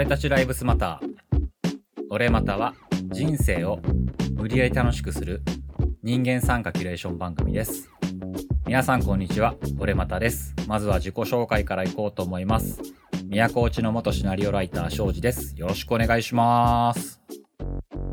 [0.00, 2.06] 俺たちライブスマター。
[2.08, 2.74] 俺または
[3.10, 3.80] 人生を
[4.34, 5.42] 無理やり楽しくする
[6.02, 7.90] 人間参加キュレーション番組です。
[8.66, 9.56] 皆さんこんにちは。
[9.78, 10.54] 俺またです。
[10.66, 12.80] まずは自己紹介からいこうと思います。
[13.26, 15.54] 宮古内の元シナリオライター庄司です。
[15.58, 17.20] よろしくお願いします。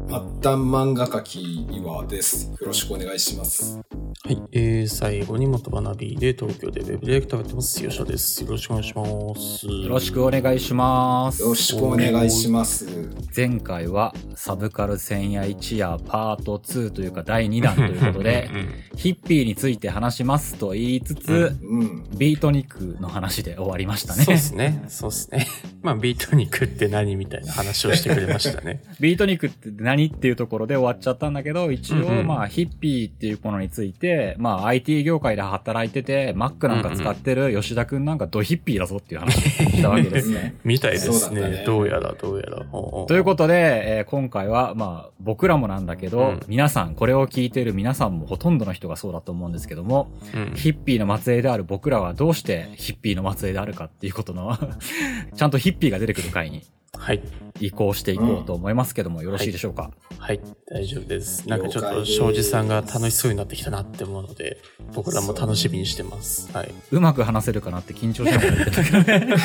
[0.10, 2.52] 末端漫画家き岩です。
[2.52, 3.80] よろしくお願いします。
[4.28, 4.44] はい。
[4.52, 7.82] えー、最後に元学びで東京でウェブディレクターをやってます。
[7.82, 8.44] 吉田です。
[8.44, 9.66] よろしくお願いします。
[9.66, 11.42] よろしくお願いします。
[11.42, 13.10] よろしくお願いします。
[13.34, 18.50] 前回はサブカル千夜一夜パート2というか第2弾ということで、
[18.98, 22.04] ヒッピーについて話しますと言いつつ、うん。
[22.18, 24.26] ビートニックの話で終わりましたね。
[24.26, 24.84] そうですね。
[24.90, 25.48] そうですね。
[25.82, 28.82] まあ、ビートニックって何みたいな話をしてくれましたね。
[29.00, 40.56] ビートニックって何っていうところで終わっちゃったんだけど、一応、まあ、ヒッピーっていうものについて、まあ、IT 業界で働いてて、Mac なんか使ってる吉田くんなんかドヒッピーだぞっていう話をしたわけですね。
[40.64, 41.42] みたいですね。
[41.42, 42.66] ねどうやら、どうやら。
[43.08, 49.98] ということで、えー今回は、まあ、僕らもなんだけど、うん皆さん、これを聞いている皆さんもほとんどの人がそうだと思うんですけども、
[50.32, 54.58] と、うんヒッピーの末裔である僕らはどうしてヒッピーの末裔であるかっていうことの、
[55.36, 56.66] ちゃんとヒッピーが出てくる回に
[56.98, 57.22] はい。
[57.60, 60.40] 移行していこうと思いますけども、よろしいでしょうか、はい。
[60.70, 61.48] 大丈夫です。
[61.48, 64.60] なんかちょっと、庄司さんが楽しそうになってきたなって思うので、
[64.94, 66.52] 僕らも楽しみにしてます。
[66.54, 66.74] はい。
[66.92, 69.38] うまく話せるかなって緊張しながら言ってたけどね。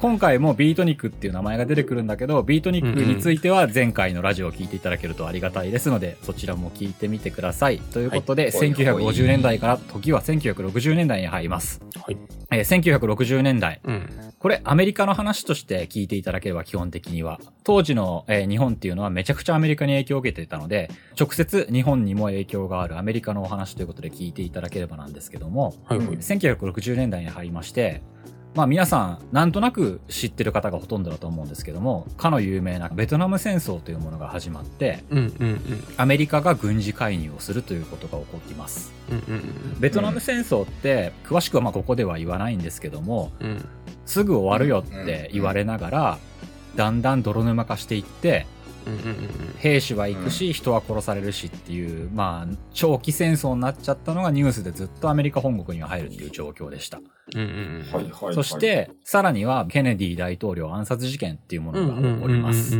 [0.00, 7.78] 今回もビートニックっていう名前が出てくるんだけど、ビートニックについては前回のラジオを聞いていただけるとありがたいですので、そちらも聞いてみてください。
[7.78, 11.80] ということで、はい1950年代から時は1960年代に入ります。
[11.96, 12.43] はい。
[12.54, 13.80] えー1960年代。
[13.84, 14.08] うん。
[14.38, 17.40] これアメリカの話として聞いていただければ基本的には。
[17.64, 26.06] 当時の、えー日本っていうのはめちゃくちゃアメリカに影響を受けていたので、直接日本にも影響があるアメリカのお話ということで聞いていただければなんですけども、はいはい。
[26.08, 28.02] 1960年代に入りまして、
[28.54, 35.02] まあ皆さん、なんとなく知ってる方がほとんどだと思うんですけども、かの有名なベトナム戦争というものが始まって。
[35.96, 38.92] アメリカが軍事介入をするということが起こっています。
[39.80, 43.32] ベトナム戦争って、詳しくはまあここでは言わないんですけども。
[44.06, 46.18] すぐ終わるよって言われながら、
[46.76, 48.46] だんだん泥沼化していって、
[48.86, 57.00] うんうんうん兵士は行くし、人は殺されるしっていう、まあ、長期戦争になっちゃったのがニュースでずっとアメリカ本国には入るっていう状況でした。
[57.34, 58.34] うんうんはいはいはい。
[58.34, 62.76] そし、て、さらには、ケネディ大統領暗殺事件っていうものが起こります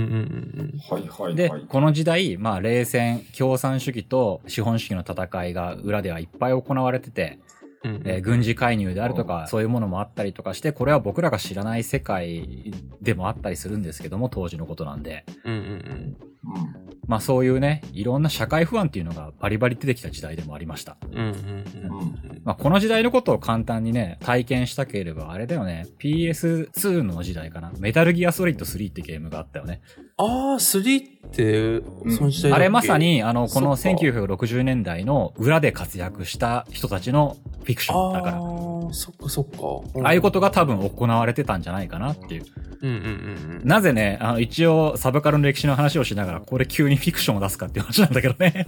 [1.34, 7.38] ではい。、この時代、まあ、冷戦、共産主義と資本主義の戦いが裏ではいっぱい行われてて、
[7.84, 8.02] うんうん。
[8.06, 15.24] えー軍事介入であるとうか、そういうものもあったりとかして、これは僕らが知らない世界でもあったりするんですけども、当時のことなんで。
[15.44, 15.60] うんうん。
[15.60, 20.96] うんまあそういうね、いろんな社会不安っていうのがバリバリ出てきた時代でもありました。
[21.10, 27.72] うんうんうんまあこの時代のことを簡単にね、体験したければ、あれだよね、PS2 の時代かな。
[27.78, 29.80] メタルギアソリッド3ってゲームがあったよね。
[30.16, 30.26] ああ、
[30.56, 31.82] 3って、
[32.16, 38.36] その時代あれまさ、に、あの、このそっか1960年代の裏で活躍した人たちのフィクションだから。
[38.36, 40.02] ああ、そっかそっか。
[40.04, 42.44] ああいうことが多分行われてたんじゃないかなっていう。
[42.82, 43.68] うんうんうんうん。
[43.68, 48.66] なぜね、あの、一応サブカルの歴史の話をしながら、これ急にフィクションを出すかっていう話なんだけどね。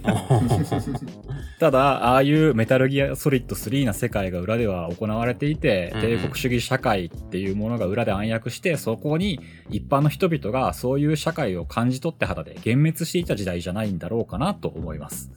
[1.59, 9.39] ただ、ああいうメタルギアソリッド3な世界が裏では行われていて、帝国主義社会っていうものが裏で暗躍して、そこに
[9.69, 15.31] 一般の人々がそういう社会を感じ取って肌で幻滅していた時代じゃないんだろうかなと思います。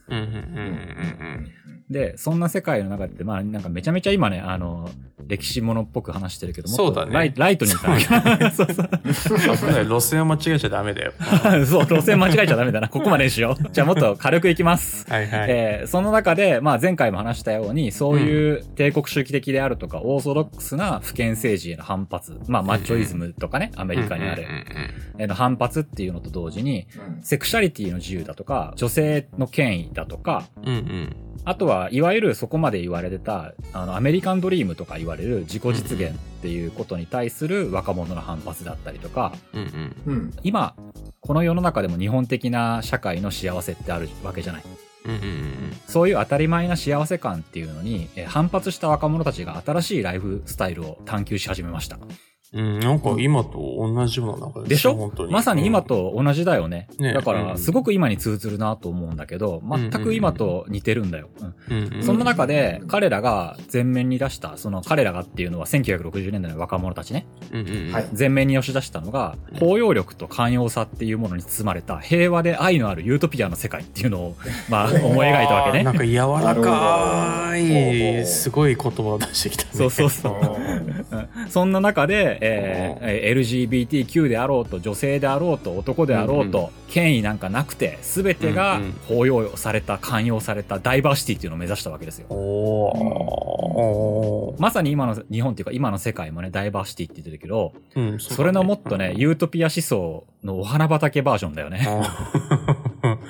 [1.89, 4.89] で、そんな世界の中で、まあなんかめちゃめちゃ今ね、あの、
[5.27, 8.89] 歴史ものっぽく話してるけどもそうだねライライトにいいかなそうそう。
[9.85, 11.13] 路線を間違えちゃダメだよ。
[11.65, 12.89] そう、路線間違えちゃダメだな。
[12.89, 13.63] ここまでにしよう。
[13.71, 15.09] じゃあもっと軽くいきます。
[15.09, 15.47] はいはい。
[15.49, 24.45] えーその中で、まあ前回も話したように、そういう帝国主義的であるとか、オーソドックスな不権政治への反発、まあマッチョイズムとかね、アメリカにある
[25.17, 31.15] えーの反発っていうのと同時に、うんセクシャリティの自由だとか、女性の権威だとか、うんうん。
[31.43, 39.61] あとは、いわゆるそこまで言われてた、あの、アメリカンドリームとか言われる自己実現っていうことに対する若者の反発だったりとか、うん
[40.05, 40.13] うん。
[40.13, 40.33] うん。
[40.43, 40.75] 今、
[41.19, 44.63] この世の中でも日本的な社会の幸せってあるわけじゃない。
[45.05, 45.51] うんうんうん
[45.87, 51.97] そういう当たり前な幸せ感っていうのに、えー反発した若者たちが新しいライフスタイルを探求し始めました。
[52.53, 52.79] うん。
[52.79, 54.95] なんか今と同じような流れでしょ？
[54.95, 55.31] 本当に。
[55.31, 56.87] まさに今と同じだよね。
[56.99, 61.29] ねだから、うんすごく今に通ずるなと思うんだけど、全く今と似てるんだよ。
[62.01, 67.25] そんな中で、彼らが前面に出した、その彼らがっていうのは1960年代の若者たちね。
[68.17, 74.35] 前面に押し出したのが、包容力と寛容さっていうものに包まれた平和で愛のあるユートピアの世界っていうのを、
[74.69, 75.83] まあ、思い描いたわけね。
[75.83, 79.69] なんか柔らかい、どすごい言葉を出してきたね。
[79.73, 80.33] そうそうそう。
[80.35, 88.91] うんそんな中で、えーえー LGBTQ であろうと、女性であろうと、男であろうと、権威なんかなくて、すべてがうんうん。
[89.07, 92.27] 包容された、寛容されたダイバーシティっていうのを目指したわけですよ。
[92.29, 94.61] おー。
[94.61, 98.19] まさに今の日本っていうか今の世界もね、ダイバーシティって言ってるけど、うん、うだね。
[98.19, 101.87] それのもっとね、ユートピア思想のお花畑バージョンだよね。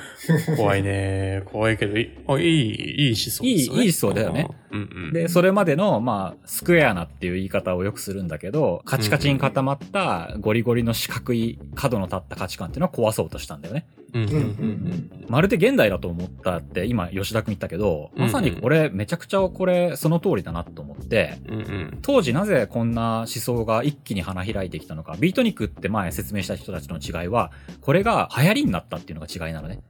[0.58, 1.44] 怖いね。
[1.46, 3.50] 怖いけど、いあいい、いい思想ですよね。
[3.50, 4.48] いいいい思想だよね。
[4.72, 5.14] うんうん。
[5.14, 13.86] で、それまでの、まあ、スクエアなっていう言い方をよくするんだけど、カチカチに固まったゴリゴリの四角い角の立った価値観っていうのを壊そうとしたんだよね。
[14.14, 21.60] うんううんうんんまるで現代だと思ったって今吉田くん言ったけど、まさにこれめちゃくちゃこれその通りだなと思って、うん。
[21.60, 29.82] うん当時なぜこんな思想が一気に花開いてきたのか、ビートニックって前説明した人たちの違いは、これが流行りになったっていうのが違いなのね。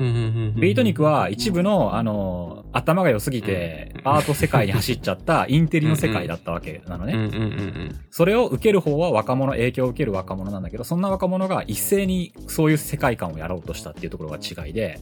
[0.00, 7.92] ビートニックは一部の、あの、頭が良すぎて、アート世界に走っちゃったインテリの世界だったわけなのね。
[8.10, 15.00] それを受ける方は若者、影響を受ける若者なんだけど、そんな若者が一斉にそういう世界観をやろうとしたっていうところが違いで、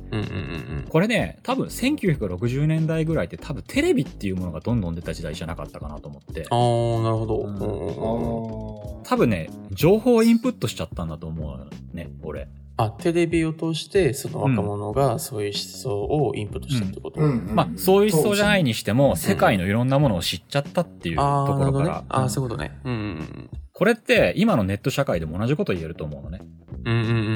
[0.89, 6.47] これね、多分1960年代ぐらいって多分テレビっていうものがどんどん出た時代じゃなかったかなと思って。
[6.51, 7.39] あー、なるほど。
[7.43, 12.49] うん多分ね、情報をインプットしちゃったんだと思うね、俺。
[12.79, 22.05] あ、テレビを通して、その若者がそういう思想をインプットしたってこと、ーうんうんまあ、そういう思想じゃないにしても、ん世界のいろんなものを知っちゃったっていうところから。。
[22.09, 22.79] ああ、うんそういうことね。
[22.85, 26.41] うんうんこれって今のネット社会でも同じこと言えると思うのね。
[26.85, 26.95] うん。
[26.95, 27.31] うんうんうんうんうんう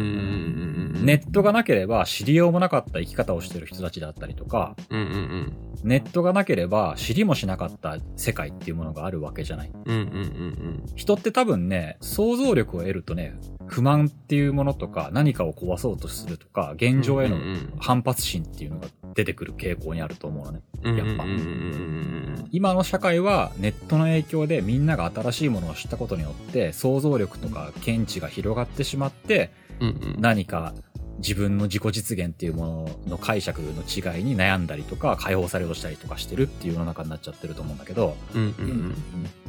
[0.82, 0.82] ん。
[1.03, 5.53] ネットがなければ知りようもなかった生き方をしてる人たちだったりとか、うんうん
[5.83, 9.73] ネットがなければ知りもしなかった世界っていうものがあるわけじゃない。
[9.85, 9.95] うん。
[9.95, 13.35] うんうんうん人って多分ね、想像力を得るとね、
[13.67, 20.61] 不満っていうものとか何かを壊そうとするとか、現状へのうんうん反発心っていうのが出てくる傾向にあると思うのね。
[20.85, 20.97] うん。
[20.97, 29.51] やっぱうんうんうん今の社会はネットの影響でみんなが新しいものを知ったことによって想像力とか見地が広がってしまって
[29.81, 29.97] うんうん。
[29.97, 30.21] うんうん。
[30.21, 30.75] 何か
[31.19, 38.95] 自分の自己実現っていうものの解釈の違いに悩んだりとか解放されようとしたりとかしてるっていう世の中になっちゃってると思うんだけどうんうんうん。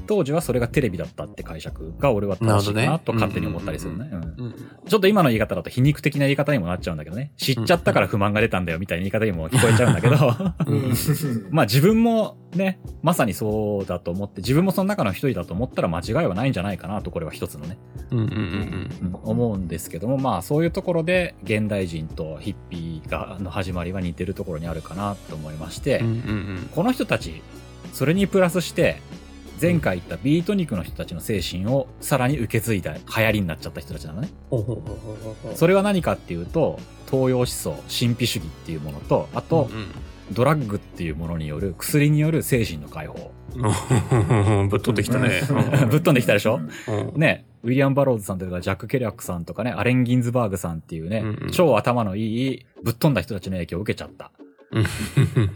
[0.05, 4.11] 当時はそれがテレビだったって解釈が俺は正しいかなと勝手に思ったりするね。
[4.88, 7.31] ちょっと今の言い方だと皮肉的な言い方にもなっちゃうんだけどね。
[7.38, 10.15] 知っちゃったから不満が出たんだよみたいな言い方にも聞こえちゃうんだけど。
[11.51, 17.77] まあ自分もね、まさにそうだと思って、自分もその中の一人だと思ったら間違いはないんじゃないかなと、これは一つのね、
[19.23, 26.03] 思うんですけども、まあそういうところで現代人とヒッピーがの始まりは似てるところにあるかなと思いまして、
[26.75, 27.41] この人たち、
[27.91, 29.01] それにプラスして、
[29.63, 34.27] 前回言ったビートニックの人たちの精神をさらに受け継いだ流行りになっちゃった人たちなのね。
[35.56, 39.69] それは何かっていうと、東洋思想、神秘主義っていうものと、あと、
[40.33, 43.31] ドラッグっていうものによる、薬による精神の解放。
[43.56, 44.68] うん。
[44.68, 45.30] ぶっ飛んできたね。
[45.89, 46.60] ぶっ飛んできたでしょ？
[47.13, 54.31] うんね、ウィリアム・バローズさんとかジャック・ケリャックさんとかね、アレン・ギンズバーグさんっていうね、うんうん超頭のいい、ぶっ飛んだ人たちの影響を受けちゃった。
[54.71, 54.86] うん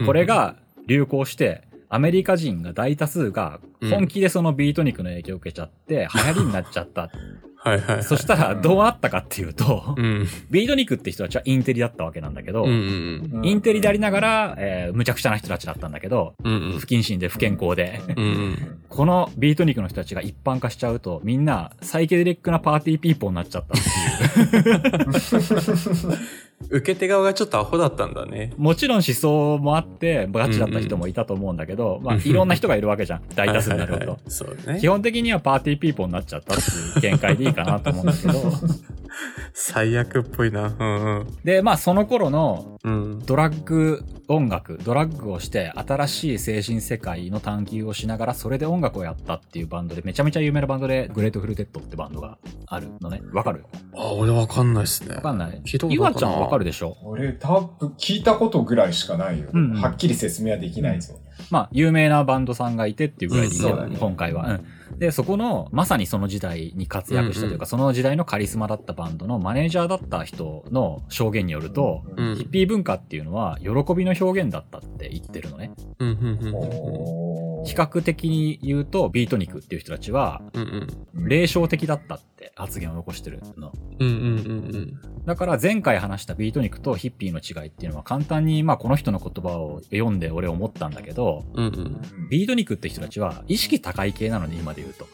[0.06, 0.56] これ、が
[0.86, 7.10] 流行して、アメリカ人が大多数が本気でそのビートニックの影響を受けちゃって、流行りになっちゃった。
[7.60, 8.04] はいはいはい。
[8.04, 10.28] そしたらどうなったかっていうと、うん。
[10.50, 12.70] ビートニックって人たちはインテリだったわけなんだけど、うん
[13.32, 16.52] うんインテリでありながら、えー無茶苦茶な人たちだったんだけど、うん。
[16.52, 18.24] うん不謹慎で不健康で、うん。
[18.24, 24.07] うん このビートニックの人たちが一般化しちゃうと、みんなサイケデリックなパーティーピーポーになっちゃったっていう。
[26.70, 28.52] 受け手側がちょっとアホだったんだね。
[28.56, 33.22] もちろん思想もあって、ガチだった人もいたと思うんだけど、まあ、いろんな人がいるわけじゃん。
[33.34, 34.18] 大多数になるほど はいはいは。
[34.26, 34.88] いそうね基。
[34.88, 36.56] 本的にはパーティーピーポーになっちゃったっ
[37.00, 38.52] ていう見解でいいかなと思うんだけど。
[39.52, 40.74] 最悪っぽいな。
[40.78, 40.84] う
[41.24, 42.92] んで、まあ、その頃のうん。
[42.92, 43.18] うん。
[43.20, 53.20] ドラッグ音楽、ドラッグをして新しい精神世界の探求をしながらそれで音楽をやったっていうバンドでめちゃめちゃ有名なバンドでグレートフルデッドってバンドがあるのね。
[53.32, 53.64] わかる？
[53.96, 55.16] あ、俺わかんないっすね。
[55.16, 56.96] わかんない聞いたこといちゃんわかるでしょ？
[57.02, 59.48] 俺多分聞いたことぐらいしかないよ。
[59.52, 61.14] うんうんはっきり説明はできないぞ。
[61.50, 64.46] まあ、有名なバンドさんがいてっていうぐらいでね今回は。
[64.46, 64.66] うん。
[64.96, 75.72] で、そこの、まさにその時代に活躍したというか、うんうんその時代のカリスマだったバンドのマネージャーだった人の証言によると、うんヒッピー文化っていうのは、喜びの表現だったって言ってるのね。
[75.98, 80.40] うんうんうんおー比較的に言うと、ビートニクっていう人たちは。
[81.14, 83.72] 霊障的だったって発言を残してるの。
[83.98, 84.18] うんうんう
[84.78, 91.66] んだから前回話したビートニクとヒッピーの違いっていうのは簡単に、まあこの人の言葉を読んで俺思ったんだけど、うん。
[91.66, 95.06] うんビートニクって人たちは意識高い系なのね、今で言うと。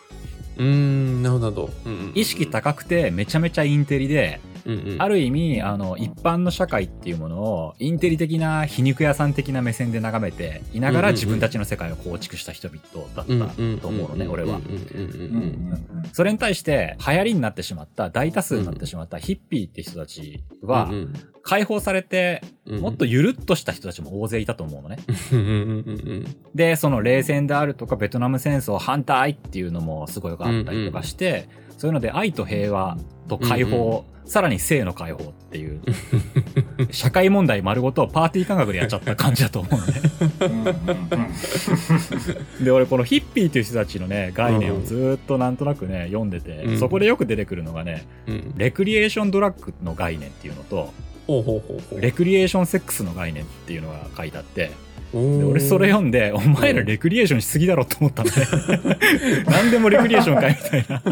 [0.59, 0.67] うん。
[0.67, 1.71] うーん、なるほど。
[1.85, 5.03] うんうん意識高くてめちゃめちゃインテリで、うんうん。
[5.03, 11.21] ある意味、あの、一般の社会っていうものを、インテリ的な皮肉屋さん的な目線で眺めていながらうんうんうん。
[11.21, 12.81] 自分たちの世界を構築した人々
[13.15, 14.57] だったと思うのね、俺は。
[14.57, 21.15] うんうんうんうんそれに対して、流行りになってしまった、大多数になってしまったヒッピーって人たちはう、ん
[21.47, 24.99] 解放されて、うんもっとゆるっとした人たちも大勢いたと思うのね。
[25.33, 32.97] うんうんうんうんで、その冷戦であるとか、ベトナム戦争反対っていうのもすごいあったりとかして、そういうので愛と平和
[33.29, 35.83] と解放、さらに性の解放っていう、
[36.91, 39.95] 社会問題丸ごとパーティー感覚でやっちゃった感じだと思うのね。
[42.63, 48.55] で、俺このヒッピーっていう人たちのね、概念をずーっとなんとなくね、読んでて、うんそこでよく出てくるのがね、うん。
[48.57, 50.93] レクリエーションドラッグの概念っていうのと。
[51.99, 54.73] レクリエーションセックスの概念っていうのが書いてあって、
[55.15, 58.33] で俺それ読んで、お前らレクリエーションしすぎだろって思ったんで、
[59.47, 61.03] 何でもレクリエーションかいみたいな。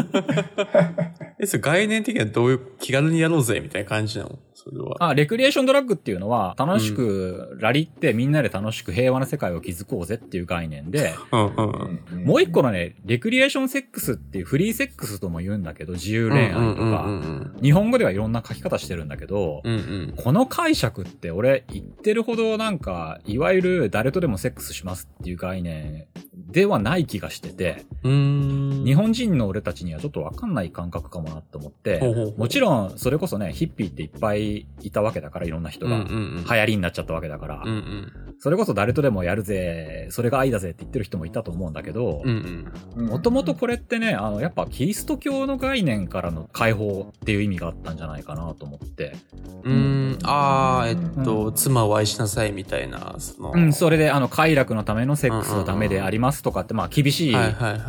[1.39, 4.37] え、それ概念的にはどういう気軽にやろうぜみたいな感じなの？
[4.63, 4.95] それは。
[4.99, 12.23] あ、レクリエーションドラッグっていうのは、楽しくラリってみんなで楽しく平和な世界を築こうぜっていう概念で、うんうんうん。
[12.25, 19.73] もう一個のね、レクリエーションセックスっていうフリーセックスとも言うんだけど、自由恋愛とうんうんか、うん日本語ではいろんな書き方してるんだけど、うん。
[19.73, 26.05] うんこの解釈って俺言ってるほどなんか、いわゆる誰とでもセックスしますっていう概念
[26.35, 27.85] ではない気がしてて。
[28.03, 35.97] 日本人の俺たちにはちょっとわかんない感覚かもなって思って、ほうほうほうもちろんそれこそね、ヒッピーっていっぱいいたわけだから、いろんな人が。
[35.97, 38.11] 流行りになっちゃったわけだから、うんうん。
[38.43, 43.05] それこそ誰とでもやるぜ、それが愛だぜって言ってる人もいたと思うんだけどうんう、ん。
[43.05, 49.15] もともとこれってね、あの、やっぱキリスト教の概念からの解放っていう意味があったんじゃないかなと思って、
[49.63, 50.19] うーん。
[50.23, 53.53] あー、えっと、妻を愛しなさいみたいな、その。
[53.55, 57.33] うん、それであの、快楽のためのセックスはダメでありますとかって、まあ厳しい。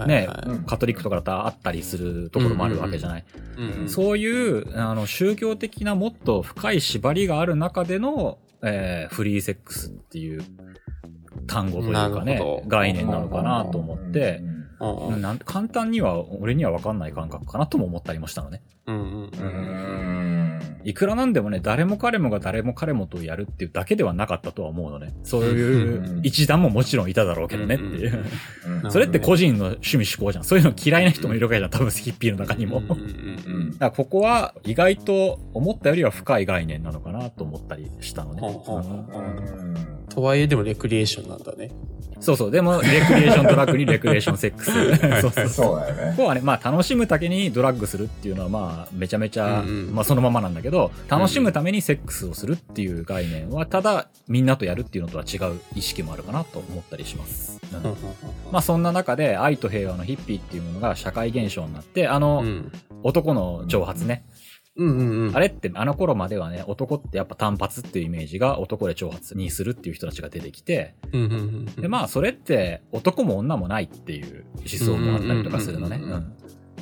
[0.06, 0.28] ね
[0.68, 3.24] カトリックとかだったらあったりするところもあるわけじゃない。
[3.56, 3.88] うんうん。
[3.88, 10.42] そういう、あの、宗教的なもっと深い縛りがある中での、えーフリーセックスっていう
[11.46, 18.62] 単語というかね概念なのかなと思って、うんうんなん簡単には、俺には分かんない感覚かなとも思ったりもしたのね。
[18.86, 20.33] うんうんううん。
[20.84, 20.88] ん。
[20.88, 25.14] いくらなんでもね、誰も彼もが誰も彼もとやるっていうだけではなかったとは思うのね。
[25.22, 28.24] そういう一団ももちろんいただろうけどねっていう。
[28.66, 30.44] うんそれって個人の趣味思考じゃん。
[30.44, 31.70] そういうの嫌いな人もいるわけじゃん。
[31.70, 32.80] 多分ヒッピーの中にも。
[32.80, 32.96] だか
[33.78, 38.40] らここは意外と思ったよりは深い概念なのかなと思ったりしたのね。
[40.10, 41.70] とはいえでもレクリエーションなんだね。
[42.24, 42.50] そうそう。
[42.50, 44.70] でも、レクリエーションドラッグにレクリエーションセックス。
[45.20, 45.48] そうそう。
[45.48, 46.14] そうだよね。
[46.16, 49.62] ここはね、まあ楽しむだけにドラッグするっていうのはまあめちゃめちゃ、
[49.92, 50.73] まあそのままなんだけど、
[51.08, 57.60] 楽しむためにセックスをするっていう概念は、ただみんなとやるっていうのとは違う意識もあるかなと思ったりします。
[57.72, 57.82] うん
[58.52, 62.72] まあそんな中で愛と平和のヒッピーっていうものが社会現象になって、あの、うん
[63.04, 64.24] 男の挑発ね。
[64.76, 65.36] うんうんうん。
[65.36, 71.64] あれってあの頃まではね、男ってやっぱ単発っていうイメージが男で挑発にするっていう人たちが出てきて、うんうんうんうん。
[71.66, 76.00] で、まあ、それって男も女もないっていう思想もあったりとかするのね。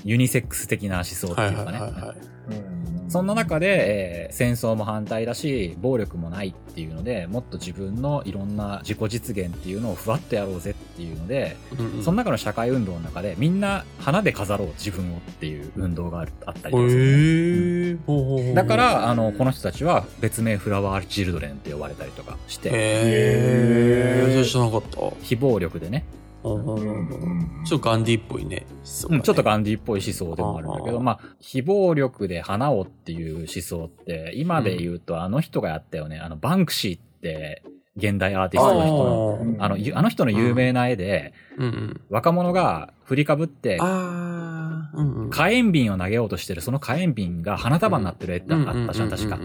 [0.05, 1.79] ユニセックス的な思想ってはいいうはいかね。
[1.81, 3.02] はいはい。
[3.13, 12.03] そんな中で、えー戦争も反対だし、暴力もないっていうので、もっと自分のいろんな自己実現っていうのをふわっとやろうぜっていうので、うんうん。
[12.03, 17.03] その中の社会運動の中で、みんな花で飾ろう自分をっていう運動があるあったりとかする。
[17.03, 17.97] のね、へえ。
[18.07, 24.29] ほうほうほうだから、あの、この人たちは別名フラワーチルドレンって呼ばれたりとかして、へえ。
[24.33, 24.99] それ知らなかった。
[25.21, 26.05] 非暴力でね、
[26.43, 28.67] ちょっとガンディっぽいね。
[29.09, 37.63] うん、ちょっとガンディっぽい思想でもあるんだけど、まあ、非暴力で花をっていう思想って、今で言うとあの人がやったよね、あの、バンクシーって、
[37.97, 41.65] 現代アーティストの人の、人あの、ゆあの人の有名な絵で、うん。
[41.65, 42.01] うん。
[42.09, 45.31] 若者が振りかぶって、うんうん。
[45.31, 49.39] 火炎瓶を投げようとしてる、その火炎瓶が花束になってる絵ってあったじゃん、確か。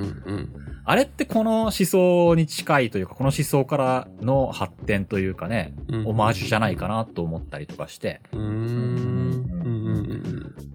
[0.85, 6.07] あれってこの思想に近いというか、この思想からの発展というかね、うん。
[6.07, 9.86] オマージュじゃないかなと思ったりとかして、うん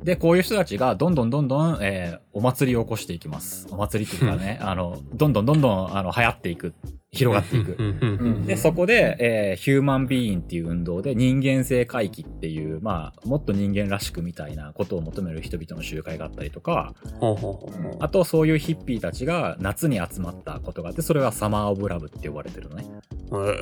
[0.04, 3.66] で、こういう人たちがどんどんどんどん、えーお祭りを起こしていきます。
[3.70, 6.72] お祭りっていうかね、 あの、どんどんどんどん、あの、流行っていく。
[7.10, 7.76] 広がっていく。
[8.46, 16.94] で、そこで、えーヒューマンビーインっていう運動で人間性回帰っていう、まあ、もっと人間らしくみたいなことを求める人々の集会があったりとか、
[18.00, 22.86] あとそういうヒッピーたちが夏に集まったことがあって、それはサマーオブラブって呼ばれてるのね。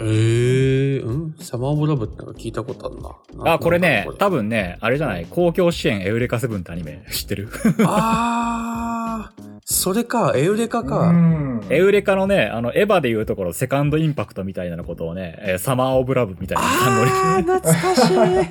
[0.03, 1.35] ええうん？
[1.39, 3.01] サマーオブラブってなんか聞いたことある
[3.45, 3.53] な。
[3.55, 4.39] あ、これね、多分。
[4.41, 7.49] 分ね、あれじゃない、公共支援エウレカセブンってアニメ知ってる？
[7.87, 11.11] あー、それか、エウレカうか。
[11.13, 17.11] んエウレカのね、あの、エヴァでいうところ、セカンドインパクトみたいなことをね、えーサマーオブラブみたいな単語に。
[17.11, 18.51] あー、懐かしい。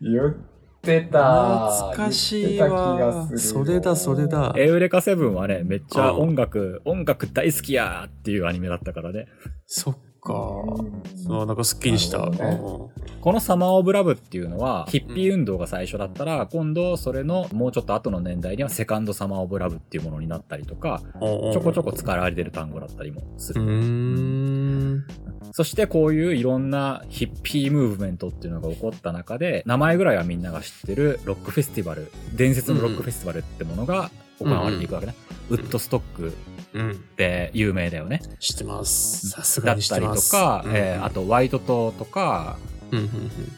[0.12, 0.36] 言
[0.78, 1.70] ってた。
[1.70, 3.38] 懐かしいわがする。
[3.38, 4.26] それだ、それ。
[4.26, 4.54] だ。
[4.56, 9.26] エウレカセブンはね、めっちゃうん音楽、音楽大好きやーっていうアニメだったからね。
[9.66, 10.34] そっか。
[10.34, 12.18] うんそう、なんかスッキリした。
[12.18, 21.20] なるうこのサマーオブラブっていうのは、ヒッピー運動が最初だったら、今度それのもうちょっと後の年代にはセカンドサマーオブラブっていうものになったりとか、ん
[21.52, 25.04] ちょこちょこ使われてる単語だったりもする。
[25.52, 35.14] そしてこういういろんなヒッピームーブメントっていうのが起こった中で、名前ぐらいはみんなが知ってるロックフェスティバル、伝説のロックフェスティバルってものが行われていくわけね。
[35.50, 36.32] ウッドストックうん。
[36.72, 38.20] って有名だよね。
[38.40, 39.30] 知ってます。
[39.30, 40.30] さすだっがに知ったてります。
[40.30, 42.58] とか、うんえーあ、とワイト島とか、
[42.90, 43.10] うん、うん、うん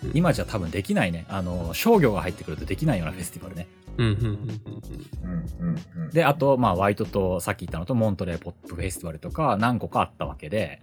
[0.04, 0.10] うん。
[0.14, 1.26] 今じゃ多分できないね。
[1.28, 3.68] あの、商業が入ってくるとできないようなフェスティバルね。
[6.12, 10.80] で、あと、まあ、ワイトと、さっき言ったのと、モントレーポップフェスティバルとか、何個かあったわけで、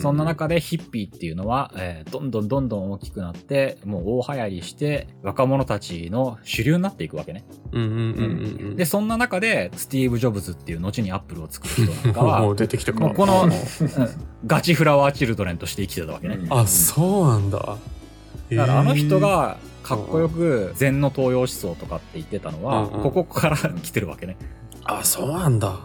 [0.00, 7.44] そんな中でヒッピーっていうのは、えーどんどんどんどん大きくなって、もう大流行りして、若者たちの主流になっていくわけね。
[8.76, 13.10] で、そんな中で、スティーブ・ジョブズっていう後にアップルを作る人なんかもはう、出てきたか。
[13.10, 13.48] この
[14.46, 16.38] ガチフラワーチルドレンとして生きてたわけね。
[16.50, 17.58] あ、そうなんだ。
[17.58, 24.36] だからあの人が、かっこよく禅の東洋思想とかって言ってたのは、ここから来てるわけね。
[24.84, 25.78] あ、そうなんだ。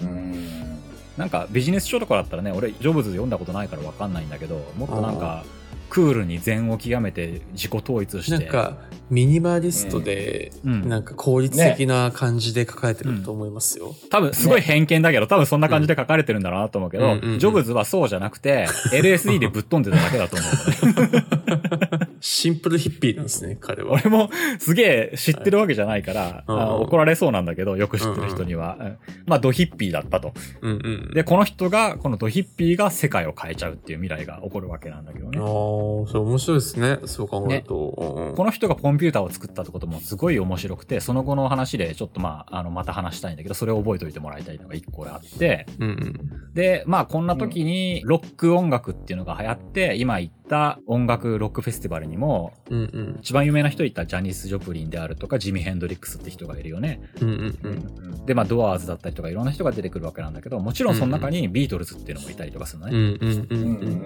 [0.00, 0.78] うん。
[1.16, 5.44] なんかビジネス書とかだったらね、俺、ジョブズ読んだことないからわかんないんだけど、もっとなんか、
[5.90, 8.38] クールに禅を極めて自己統一して。
[8.38, 8.76] なんか、
[9.10, 13.94] ミニマリストで、うんなんか効率的な感じで書かれてると思いますよ。
[14.10, 22.10] 多分すごい偏見だけど、多分そんな感じで書かれてるんだろうなと思うけど、うんうんうんジョブズはそうじゃなくて、LSD でぶっ飛んでただけだと思う。
[22.20, 23.92] シンプルヒッピーなんですね、彼は。
[23.92, 28.76] 俺もすげえ知ってるわけじゃないから、うんあ怒られそうなんだけど、よく知ってる人には。
[28.80, 30.32] うんまあ、ドヒッピーだったと。
[30.60, 31.14] うんうん。
[31.14, 35.38] で、この人が、このドヒッピーが世界を変えちゃうっていう未来が起こるわけなんだけどね。
[35.38, 36.98] ああ、それ面白いですね。
[37.06, 37.76] そう考えると。
[37.76, 46.52] うんうんこの人がコンピューターを作ったってこともすごい面白くて、その後の話でちょっとまあ、あの、また話したいんだけど、それを覚えておいてもらいたいのが一個あって、うんうん。
[46.52, 53.16] で、まあこんな時にロック音楽っていうのが流行って、今言った音楽ロックフェスティバルにも、うんうん。
[53.20, 57.00] 一番有名な人言ったらジャニス・ジョプリンであるとか、ジミ・ヘンドリックスって人がいるよね。
[57.22, 57.58] うんうんう。
[57.62, 62.92] うんんで、まあドアーズだったりとかいろんな人が出てくるわけなんだけど、もちろんその中にビートルズっていうのもいたりとかするのね。
[62.92, 63.99] うんうんうんうん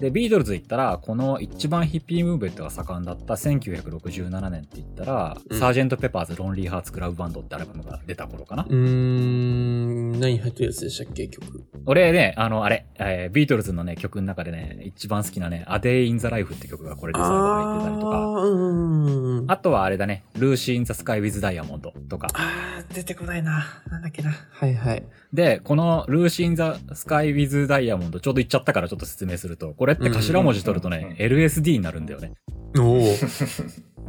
[0.00, 8.64] で、ビートルズ言ったら、この一番ヒッピームーブメントが盛んだった1967年って言ったら、うんサージェント・ペパーズ・ロンリー・ハーツ・クラブバンドってアルバムが出た頃かな。
[8.68, 10.12] うーん。
[10.18, 11.64] 何入ってるやつでしたっけ、曲？
[11.86, 19.52] 俺ね、あの、あれ、えービートルズのね、曲の中でね、一番好きなね、A Day in the Life って曲がこれで最後入ってたりとか、あ。
[19.52, 22.28] あとはあれだね、ルーシー・イン・ザ・スカイ・ウィズ・ダイヤモンドとか。
[22.34, 23.66] あー、出てこないな。
[23.90, 24.32] なんだっけな。
[24.50, 25.04] はいはい。
[25.32, 32.32] で、このルーシー・イン・ザ・スカイ・ウィズ・ダイヤモンド、ちょうど言っちゃったからちょっと説明すると、これって頭文字取るとね、LSD になるんだよね。
[32.78, 33.02] お お。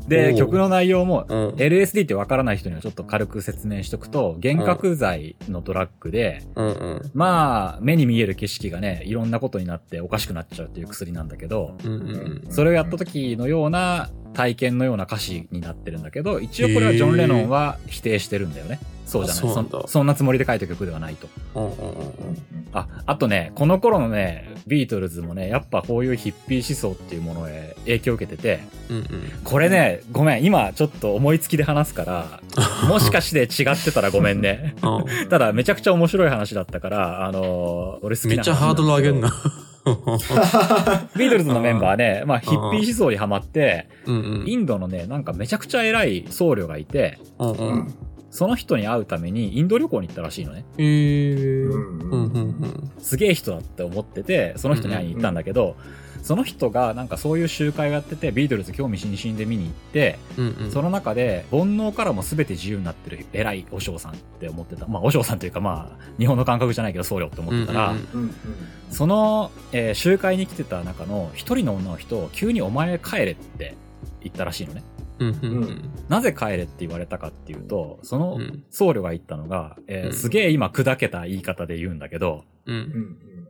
[0.07, 1.49] で、曲の内容も、うん。
[1.57, 7.11] LSD ってわからない人にはちょっと軽く説明しとくと、幻覚剤のドラッグで、うんうん。
[7.13, 18.79] まあ、目に見える景色がね、いろんなことになっておかしくなっちゃうっていう薬なんだけど、うんうんそれをやった時のような体験のような歌詞になってるんだけど、一応これはジョン・レノンは否定してるんだよね。
[19.05, 19.51] そうじゃない？
[19.51, 21.27] あそんだそそんなつもりで書いた曲ではないと。
[21.55, 21.63] うん。
[21.63, 22.05] うんうんうん
[22.73, 28.59] あ、あとね、この頃のね、ビートルズもね、やっぱこういうヒッピー思想っていうものへ影響を受けてて、
[28.89, 29.05] うんうん。
[29.43, 32.39] これね、ごめん、今ちょっと思いつきで話すから、
[32.87, 34.75] もしかして違ってたらごめんね。
[34.83, 39.33] うんただ、めちゃくちゃ面白い話だったから、あのー俺好きな話めっちゃハードル上げんな。
[41.17, 44.47] ビートルズのメンバーね、まあ、ヒッピー思想にハマって、うんうん。
[44.47, 47.93] インドのね、なんかめちゃくちゃ偉い僧侶がいて、うんうん。
[48.31, 50.63] その人に会うためにインド旅行に行ったらしいのね。
[50.77, 51.67] えー。
[51.67, 52.91] ううんんうんうん。
[52.99, 55.75] すげえ人だって思ってて、その人に会いに行ったんだけど、
[56.23, 60.71] その人がなんかそういう集会をやってて、ビートルズ興味津々で見に行って、うんうん。
[60.71, 64.87] その中で煩悩からも全て自由になってる偉い和尚さんって思ってた。
[64.87, 68.35] まあ和尚さんというかまあ、日本の感覚じゃないけど僧侶って思ってたら、うんうんうんうん
[68.91, 73.75] その、えー集会に来てた中の一人の女の人、急にお前帰れって
[74.21, 74.83] 言ったらしいのね。
[76.09, 78.63] なぜ帰れって言われたかっていうと、そのうん。
[78.69, 80.13] 僧侶が言ったのが、えーうん。
[80.13, 82.43] すげえ今砕けた言い方で言うんだけど、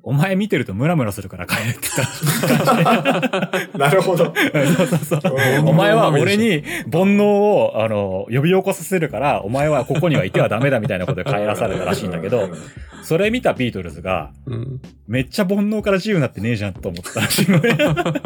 [0.04, 4.34] お前見てるとムラムラするから帰れって言った なるほど。
[4.34, 5.36] そうそうそう。
[5.66, 12.50] お前は俺に煩悩を、あの、呼び起こさせるから、お前はここにはいてはダメだみたいなことで帰らされたらしいんだけど、
[13.04, 14.82] それ見たビートルズが、うん。
[15.08, 17.78] めっちゃ煩悩から自由になってねえじゃんと思ったらしいのね。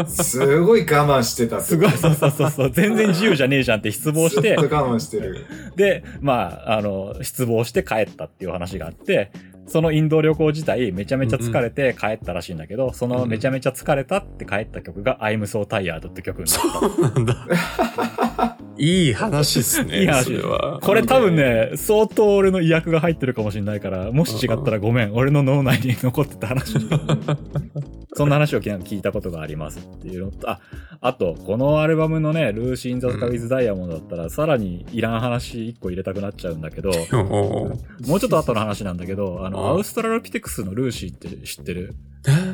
[0.08, 1.60] すごい我慢してた。
[1.62, 5.46] すごい、そうそうそうそう、全然自由じゃねえじゃんって失望してずっ、と我慢してる。
[5.76, 9.32] で、まあ、あの、失望して帰ったっていう話があって、
[9.68, 17.10] そのインド旅行自体めちゃめちゃ疲れて帰ったらしいんだけど、そのめちゃめちゃ疲れたって帰った曲が I'm So Tired って曲になった。
[17.10, 18.58] なんだ。
[18.78, 20.02] いい話ですね。
[20.02, 20.80] いい話それは。
[20.82, 26.76] これ多分ね、相当俺の意訳が入ってるかもしれないから、もし違ったらごめん、俺の脳内に残ってた話。
[28.18, 30.62] そんな話を聞いたことがありますっていうのと、あ、
[31.02, 36.96] あと、このアルバムのね、ルーシー・イン・ザ・スカ・ウィズ・ダイヤモンドだったら、さらにいらん話一個入れたくなっちゃうんだけど、も
[38.16, 39.68] うちょっと後の話なんだけど、あの、うん。
[39.70, 41.96] アウストラロピテクスのルーシーって知ってる？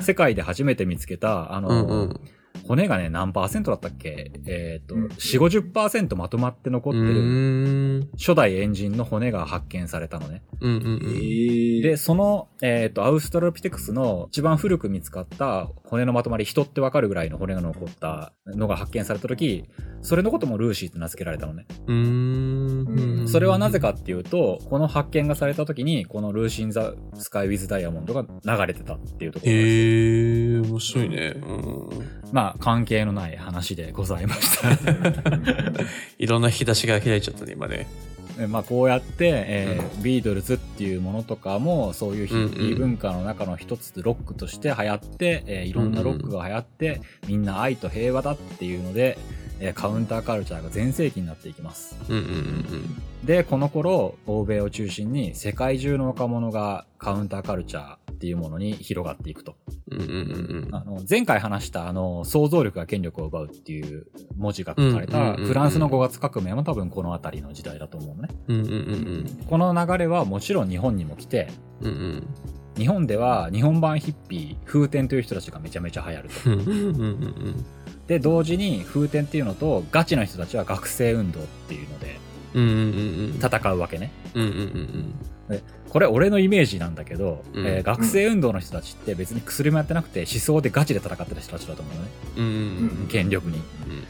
[0.02, 2.22] 世界で初めて見つけた、あうの、んうん。
[2.68, 4.32] 骨がね、何パーセントだったっけ？
[4.46, 8.10] えっ、と、うん4、50%まとまって残ってうる。
[8.18, 10.44] 初代エンジンの骨が発見されたのね。
[10.62, 11.18] うんうんえうん。
[11.18, 19.66] ー、で、その、えっ、と、アウストラロピテクスの一番古く見つかった骨のまとまり、人ってわかるぐらいの骨が残ったのが発見された時、
[20.02, 21.66] それのこともルーシーって名付けられたのね。
[21.88, 23.28] うーん。
[23.28, 29.68] それはなぜかっていうと、この発見がされた時に、このルーシー・イン・ザ・スカイ・ウィズ・ダイヤモンドが流れてたっていうところです。
[29.68, 31.34] へえ、面白いね。
[31.36, 32.21] うん。
[32.32, 34.70] まあ、関係のない話でございました。
[36.18, 37.88] いろんな引き出しが開いちゃったね、今ね。
[38.40, 49.18] えまあ、こうやって、えービートルズっていうものとかも、そういうヒッピー文化の中の一つ、ロックとして流行って、えーいろんなロックが流行って、みんな愛と平和だっていうので、
[49.60, 51.96] えーカウンターカルチャーが全盛期になっていきます。
[52.10, 59.56] うんうんうんで、この頃、欧米を中心に世界中の若者がカウンターカルチャーっていうものに広がっていくと。
[59.90, 60.00] うん。
[60.00, 64.06] うんうんうんあの、前回話したあの、想像力が権力を奪うっていう
[64.38, 68.30] 文字が書かれたフランスの5月革命も多分この辺りの時代だと思うのね。
[68.48, 68.60] うん。
[68.60, 71.50] うんうんうんこの流れはもちろん日本にも来て、
[71.82, 71.88] うん。
[71.88, 72.28] うん
[72.78, 76.52] 日本では日本版ヒッピー、風天という人たちがめちゃめちゃ流行ると。
[76.52, 76.60] うん。
[76.60, 77.66] うんうんうん
[78.08, 82.20] で、同時に風天っていうのとガチの人たちは学生運動っていうので。
[82.54, 84.12] 戦うわけね。
[84.34, 85.16] うんうんうん
[85.90, 92.10] これ俺のイメージなんだけど、うんえー学生運動の人たちって別に薬もやってなくて思想でガチで戦ってた人たちだと思うのね。
[92.38, 92.46] うん。
[92.46, 93.62] うんうん権力に。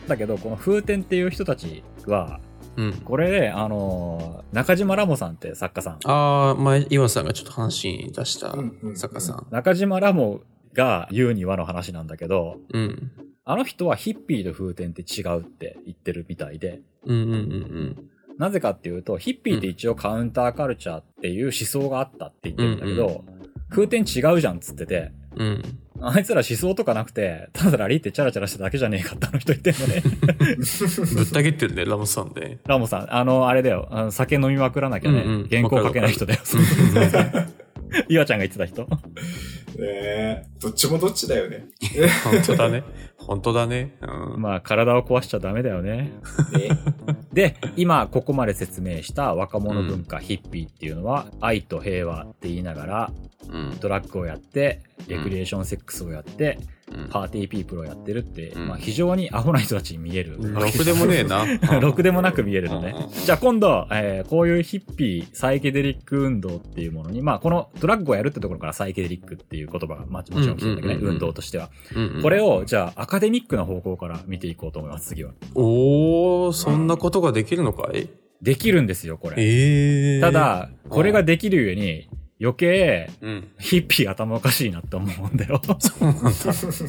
[0.08, 2.40] だけど、この風天っていう人たちは、
[2.78, 2.86] うん。
[2.86, 2.94] うん。
[2.94, 5.94] これで、あのー中島ラモさんって作家さん。
[6.06, 9.48] ああ、前、岩さんがちょっと話に出したうんうん作家さん。
[9.50, 10.42] 中島ラモ
[10.74, 13.12] が言うにはの話なんだけど、うん。
[13.44, 18.10] あの人はヒッピーと風天って違うって言ってるみたいで、うんうんうん
[18.42, 23.24] なぜかっていうと、ヒッピーって一応カウンターカルチャーっていう思想があったって言ってるんだけど、
[23.70, 25.48] 風天違うじゃんっつってて、うん。
[26.00, 26.08] うん。
[26.08, 30.02] あいつら思想とかなくて、ただラリってチャラチャラしただけじゃねえかってあの人言ってんのね。
[31.14, 32.58] ぶった切ってるね、ラモさんで。
[32.66, 36.40] ラモさん、あの、あれだよ、あの酒飲みまくらなきゃね、うんうん原稿書けない人だよ。
[38.10, 38.88] 岩ちゃんが言ってた人
[39.78, 41.68] ねえどっちもどっちだよね。
[42.24, 42.84] 本当だね。
[43.18, 43.96] 本当だね。
[44.02, 44.42] うん。
[44.42, 46.12] まあ、体を壊しちゃダメだよね。
[46.54, 46.70] ね
[47.34, 53.14] で、今、ここまで説明した若者文化、ヒッピーっていうのは、愛と平和って言いながら、
[53.50, 53.78] うん。
[53.80, 56.72] ドラッグをやって、レクリエーションセックスをやって、うん
[57.10, 60.38] パーティーピープルをやってるって、うんまあ、非常にアホな人たちに見える。
[60.54, 61.46] ろくでもねえな。
[61.80, 63.10] ろくでもなく見えるのねうんうん。
[63.12, 71.70] じゃあ今度、えーこういうヒッピー、サイケデリック運動っていうものに、まあこのドラッグをやるってところからサイケデリックっていう言葉が、まあもちろん来てるんだけどね、運動としては。
[72.22, 75.32] これを、じゃあアカデミックな方向から見ていこうと思います、次は。
[75.56, 78.10] おー、そんなことができるのかい？
[78.42, 79.36] できるんですよ、これ。
[79.38, 82.10] ええた、だ、これができる上に、
[82.42, 83.48] 余計、うん。
[83.60, 85.62] ヒッピー頭おかしいなって思うんだよ。
[85.80, 86.30] そうなんだ。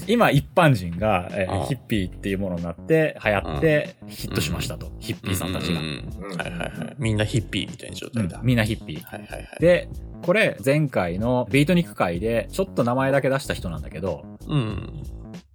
[0.07, 4.91] 今、一般人が、えーうんヒッピーっていうものになって、流行って、ヒットしましたと。
[4.99, 5.81] ヒッピーさんたちが。
[5.81, 5.89] うんう
[6.29, 6.95] んうんはいはいはい。
[6.99, 8.41] みんなヒッピーみたいな状態だ。
[8.43, 9.03] みんなヒッピー。
[9.03, 9.49] はいはいはい。
[9.61, 9.89] で、
[10.23, 15.03] これ、前回のビートニック会で、ちょっと名前だけ出した人なんだけど、うん。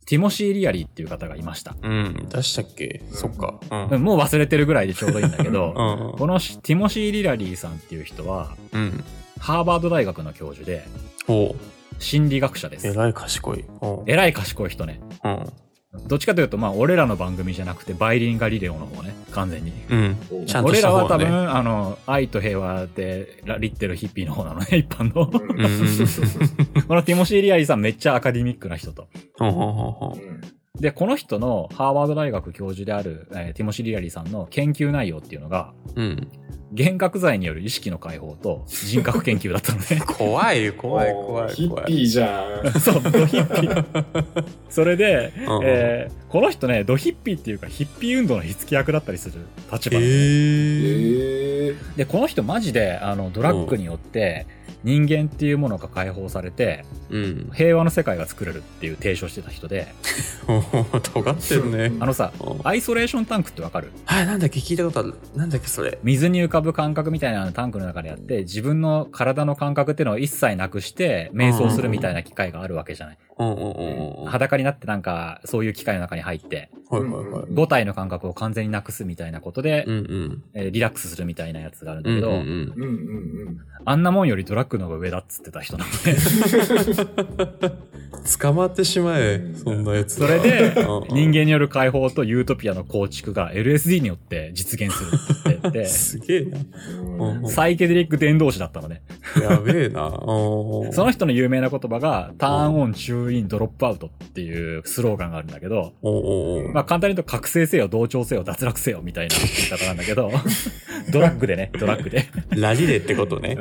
[0.05, 1.75] ティモシー・リアリーっていう方がいました。
[1.81, 2.27] うん。
[2.29, 3.01] 出したっけ？
[3.11, 3.59] そっか。
[3.69, 3.75] う。
[3.75, 6.17] うんんもう忘れてるぐらいでちょうどいいんだけど、 うん。
[6.17, 9.03] このしティモシー・リアリーさんっていう人は、うん。
[9.39, 10.85] ハーバード大学の教授で、
[11.99, 12.87] 心理学者です。
[12.87, 13.65] えらい賢い。
[14.05, 14.99] えらい賢い人ね。
[15.23, 15.53] うん。
[16.07, 19.71] どっちかというと、まあ、俺らの番組じゃなくて、バイリンガリレオの方ね、完全に。
[19.89, 20.17] うん。
[20.43, 25.25] おちゃんと俺した方ねらは多分、あの、愛と平和でラリってるヒッピーの方なのね、 一般の。
[25.27, 26.95] こ。
[26.95, 29.07] のティモシー・リアリーさんめっちゃアカデミックな人と。
[29.39, 30.41] ほうほうほうほうん
[30.79, 36.01] で、この人のハーバード大学教授である、えーティモシー・リアリーさんの研究内容っていうのが、う。
[36.01, 36.27] うん。
[36.69, 40.01] 幻覚剤による意識の解放と人格研究だったのね。
[40.05, 41.85] 怖い、怖い、怖い、ヒッ怖い。
[41.85, 42.71] ピーじゃん。
[42.79, 44.45] そう、ドヒッピー。
[44.69, 51.67] それで、うんえーこの人ね、ドヒッピーっていうかヒッピー運動の火付け役だったりする立場なのねええ。
[51.69, 54.45] ええで、この人マジで、あの、ドラッグによって、
[54.83, 57.51] 人間っていうものが解放されて、うん。
[57.53, 59.87] 平和の世界が作れるっていう提唱してた人で、
[61.13, 61.97] 尖ってるね。
[61.99, 63.91] あのさうん、アイソレーションタンクってわかる？
[64.05, 64.59] はい、なんだっけ？
[64.59, 65.13] 聞いたことある。
[65.35, 65.97] なんだっけそれ？
[66.03, 73.17] 水に浮かかぶ感覚みたいなのをタンクの中でやって、自分の体の感覚っていうのを一切なくして、瞑想するみたいな機会があるわけじゃない。
[73.39, 74.23] うんうんうんうん。
[74.23, 77.53] はい裸になってなんか、そういう機械の中に入って、はいはい。
[77.53, 80.43] 五体の感覚を完全になくすみたいなことで、うんうん。
[80.53, 82.43] えーリラックスするみたいなやつがあるんだけど、うんうんう
[83.49, 83.57] ん。
[83.85, 87.71] あんなもんよりドラッグの方が上だっつってた人なので、
[88.39, 90.15] 捕まってしまえ、そんなやつ。
[90.15, 90.73] それで
[91.09, 97.49] 人間による解放とユートピアの構築が LSD によって実現するって言ってて、 すげえな。
[97.49, 99.01] サイケデリック伝道師だったのね。
[99.41, 100.09] やべえな。
[100.09, 110.31] その人の有名な言葉が、ターンオン、チイン、ドロップアウトっていうスローガンがあるんだけど、おおおまあ簡単に言うと覚醒せよ、同調せよ、脱落せよみたいな 言い方なんだけど、
[111.11, 112.27] ドラッグでね、ドラッグで。
[112.49, 113.57] ラリレってことね。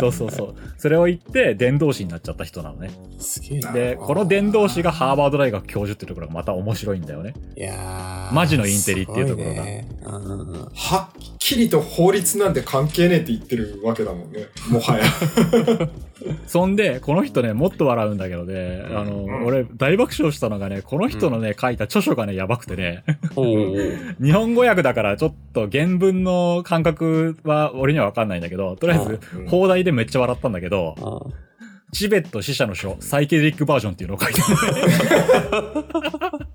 [0.00, 0.54] そうそうそう。
[0.76, 2.90] それを言って伝道師になっちゃった人なのね。
[3.18, 3.72] すげえな。
[3.72, 7.34] で、この伝道師がハーバード大学教授っていうところがまた面白いんだよね。
[7.56, 9.88] いやーマジのインテリっていうところがね
[10.74, 14.46] はっきりと法律なんて関係ねえって言ってるわけだもんね。
[14.68, 15.04] もはや。
[16.46, 19.07] そんで、この人ね、もっと笑うんだけどね、あの、
[19.44, 23.04] 俺大爆笑したのがね、この人のね、書いた著書がね、やばくてね、
[24.22, 31.32] 日本語訳だからちょっと原文の感覚は俺にはわかんないんだけど、とりあえずうん、放題でめっちゃ笑ったんだけど、
[31.90, 34.42] チベット死者の書、サイケデリックバージョンっていうのを書いて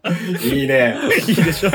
[0.04, 0.12] あ
[0.46, 0.96] いいね。
[1.02, 1.18] る。
[1.28, 1.70] いいでしょ？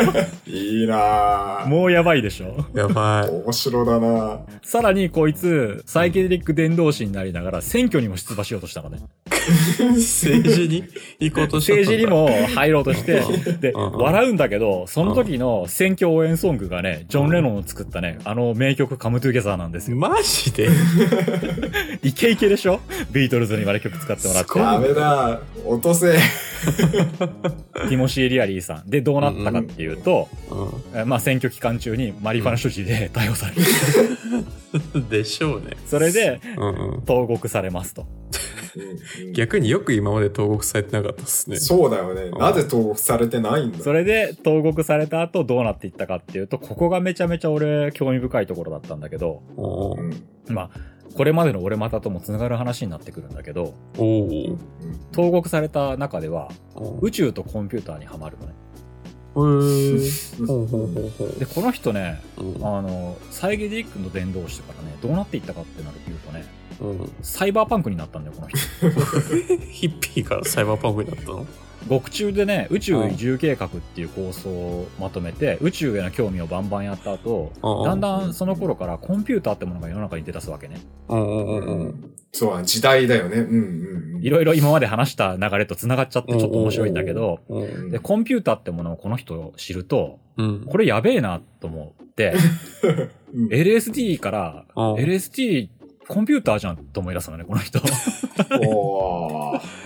[0.47, 1.67] いいなぁ。
[1.67, 2.55] もうやばいでしょ？
[2.75, 3.31] やばい。
[3.31, 8.99] 面白だなさらにこいつ、サイケデリック伝道師になりながら選挙にも出馬しようとしたのね。
[9.97, 10.85] 政治に
[11.21, 13.23] 行こうとした政治にも入ろうとして、
[13.61, 19.97] で、うんうん笑うんだけど、その時の選挙応援ソングがね、ジョン・レノンの作ったね、あの名曲カムトゥゲザーなんですよ。
[19.97, 20.69] マジで？
[22.03, 22.81] イケイケでしょ？
[23.13, 24.59] ビートルズにまで曲使ってもらって。
[24.59, 25.41] ダメだ。
[25.67, 26.13] 落とせ。
[26.19, 28.91] ティモシー・リアリーさん。
[28.91, 30.55] で、どうなったかっていうと、う
[30.97, 35.01] えまあ選挙期間中にマリファナ所持で逮捕される。
[35.01, 35.09] ん。
[35.09, 35.77] でしょうね。
[35.87, 37.03] それで、うんうん。
[37.03, 38.07] 投獄されますと。
[39.25, 39.33] うん。
[39.33, 41.59] 逆によく今まで投獄されてなかったっすね。
[41.59, 42.31] そうだよね。
[42.31, 43.79] なぜ登録されてないんだ？
[43.81, 49.43] それで、投獄された後どうなっていったかっていうと、ここがめちゃめちゃ俺、興味深いところだったんだけど、
[50.49, 50.71] まあ、
[51.15, 53.75] これまでの俺またとも繋がる話になってくるんだけど、
[55.13, 56.51] 投獄された中では、
[57.01, 58.55] 宇宙とコンピューターにはまるのね。
[61.39, 62.67] で、この人ね、うん。
[62.67, 66.45] あの、サイゲディックの伝道師からね、どうなっていったかってなるというとね、
[66.81, 68.59] うんサイバーパンクになったんだよ、この人。
[69.71, 71.47] ヒッピーからサイバーパンクになったの？
[71.87, 80.81] 獄中でね、宇宙移住計画っていう構想をまとめて、宇宙への興味をバンバンやった後、うんだんだんその頃からコンピューターってものが世の中に出だすわけね。
[81.09, 82.15] うんうんうんうん。
[82.33, 83.39] そうだ、時代だよね。
[83.39, 84.23] うんうんうん。
[84.23, 90.65] いろいろ今まで話した流れと繋がっちゃってちょっと面白いんだけど、うんで、コンピューターってものをこの人知ると、うん。
[90.67, 92.35] これやべえなと思って、
[93.33, 95.69] うん LSD から、うん LSD
[96.09, 97.81] コンピューターじゃんと思い出すのね、この人。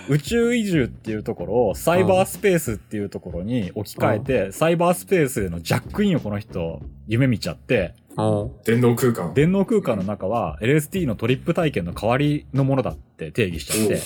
[0.07, 9.33] 宇宙移住っていうところをサイバースペースっていうところに置き換えて、サイバースペースへのジャックインをこの人夢見ちゃって、うん電脳空間。
[9.33, 14.01] 電脳空間の中は LSD のトリップ体験の代わりのものだって定義しちゃって、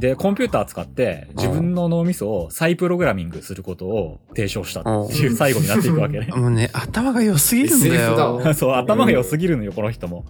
[0.00, 6.26] で、コンピューター使って自分の脳みそを再プログラミングすることを提唱したっていう最後になっていくわけね。
[6.36, 8.36] もうね、頭が良すぎるんだよ。
[8.36, 10.26] わ そう、頭が良すぎるのよ、この人も。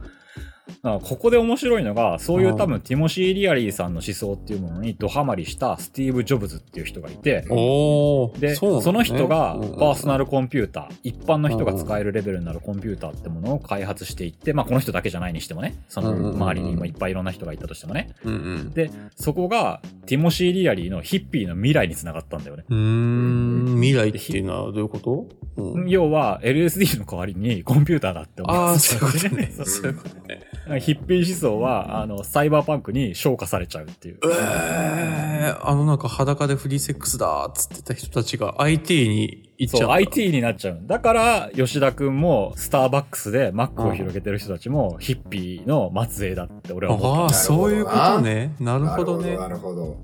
[0.83, 18.15] あここで面白いのが、そういう多分、ティモシー・リアリーさんの思想っていうものにドハマりしたスティーブ・ジョブズっていう人がいて、で、そねその人がうんパーソナルコンピューター、一般の人が使えるレベルになるコンピューターってものを開発していって、まあこの人だけじゃないにしてもね、その周りにもいっぱいいろんな人がいたとしてもね。
[18.25, 18.71] うんうん。
[18.71, 22.65] で、そこがティモシー・リアリーのヒッピーの未来につながったんだよね。
[22.69, 25.27] うーん、未来っていうのはどういうこと？
[25.57, 29.53] うん要は LSD の代わりにコンピューターだって思ああ、っそういうことね。
[29.65, 30.41] そういうことね。
[30.81, 34.19] ヒッピー思想は、あの、サイバーパンクに昇華されちゃうっていう。
[34.25, 39.95] えー、あのなんか裸でフリーセックスだっつってた人たちが IT に行っちゃそうう、んだ。
[39.95, 40.79] IT になっちゃう。
[40.85, 47.35] だから、吉田くんも、スターバックスでマックを広げてる人たちも、ヒッピーの末裔だって俺は思ああ、った。
[47.35, 48.55] そういうことね。
[48.61, 49.37] なるほどね。
[49.37, 49.97] なるほど。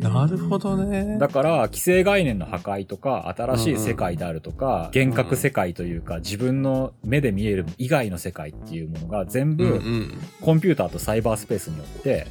[0.00, 1.16] なるほどね。
[1.18, 10.12] だから、既成概念の破壊とか、新しい世界であるとか、幻覚世界というか、自分の目で見える以外の世界っていうものが全うんう部、ん。
[10.40, 12.26] コンピューターとサイバースペースによって、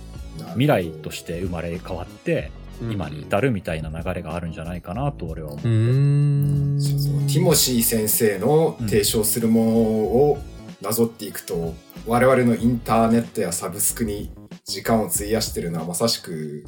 [0.52, 2.52] 未来として生まれ変わって、
[2.82, 5.68] 今に至るみたいな流れがあるんじゃないかなと俺は思う。
[5.68, 6.82] うーん。
[6.82, 10.38] そうそうティモシー先生の提唱するものを
[10.82, 11.74] なぞっていくと、
[12.06, 14.30] 我々のインターネットやサブスクに
[14.66, 16.66] 時間を費やしてるのはまさしく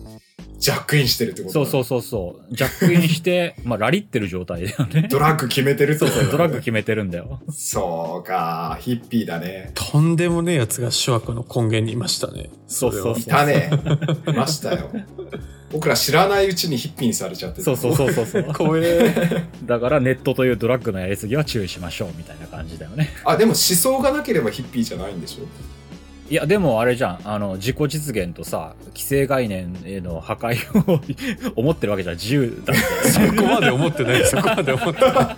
[0.59, 1.83] ジャックインしてるってことそうそうう。
[1.83, 2.55] そうそう。
[2.55, 5.07] ジャックインして、 まあ、ラリってる状態だよね。
[5.09, 7.39] ドラッグ決めてるってことだねそうそう、ドラッグ決めてるんだよ。
[7.51, 9.71] そうか、ヒッピーだね。
[9.75, 12.49] とんでもねえやつが諸悪の根源にいましたね。
[12.67, 13.69] そうそういたね。
[14.27, 14.89] いましたよ。
[15.71, 18.43] 僕ら知らないうちにヒッピーにされちゃってたそうそうそうそうそう。
[18.53, 19.43] 怖え。
[19.65, 23.09] だからネットというドラッグのやりすぎは注意しましょうみたいな感じだよね。
[23.25, 25.76] あ、でも思想がなければヒッピーじゃないんでしょ？
[26.29, 27.19] いや、でもあれじゃん。
[27.23, 31.01] あの、自己実現とさ、既成概念への破壊を
[31.55, 32.15] 思ってるわけじゃん。
[32.15, 33.09] 自由だって。
[33.09, 34.23] そこまで思ってない。
[34.27, 35.37] そこまで思ってな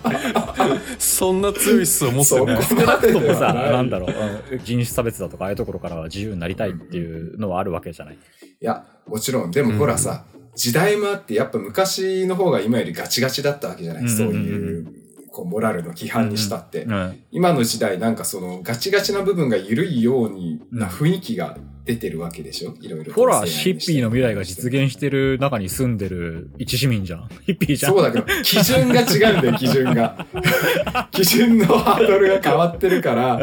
[0.98, 2.62] そんな強い思想持ってない。
[2.64, 4.10] そこまでともさ、なんだろう、
[4.52, 8.14] うん人種差別だとか、ああいうところからは自由になりたいっていうのはあるわけじゃない。
[8.14, 8.18] い
[8.60, 9.50] や、もちろん。
[9.52, 10.24] でもほらさ、
[10.56, 14.99] 時代もあって、やっぱ昔の方が今よりガチガチだったわけじゃない、うんうんうんそういう、
[15.32, 16.84] こう、モラルの規範にしたって。
[16.84, 17.22] うん。
[17.30, 22.74] 今の時代なんかそのガチガチな部分が緩いようにな雰囲気が出てるわけでしょ？
[22.80, 23.12] いろいろ。
[23.12, 27.28] ほら、ヒッピーの未来が実現してる中に住んでる一市民じゃん。
[27.46, 27.92] ヒッピーじゃん。
[27.94, 30.26] そうだけど、基準が違うんだよ、 基準が。
[31.12, 33.40] 基準のハードルが変わってるから、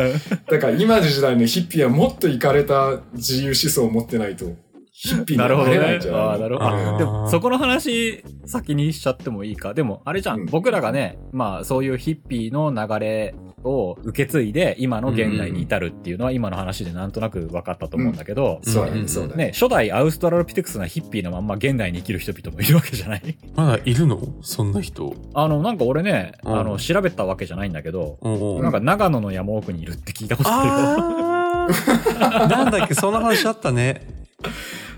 [0.50, 4.46] だから今の時代のヒッピーはもっとイかれた自由思想を持ってないと、
[5.08, 6.98] ヒッピーになるほどねああ、なるほど。
[6.98, 9.74] でも、そこの話、先にしちゃってもいいか。
[9.74, 10.40] でも、あれじゃん。
[10.42, 19.46] うん僕らがね、まあ、そういうヒッピーの流れを受け継いで、今の現代に至るっていうのは、今の話でなんとなく分かったと思うんだけど、そうだね、うんそうだね。
[19.48, 23.38] ね、初代アウストラロピテクスなヒッピーのまんま現代に生きる人々もいるわけじゃない？
[23.56, 24.20] まだいるの？
[24.42, 25.14] そんな人？
[25.34, 31.28] あの、なんか俺ね、うんあの、調べたわけじゃないんだけど、うんうんなんか長野の山奥にいるって聞いたことあるよ。
[32.48, 34.02] なんだっけ、そんな話あったね。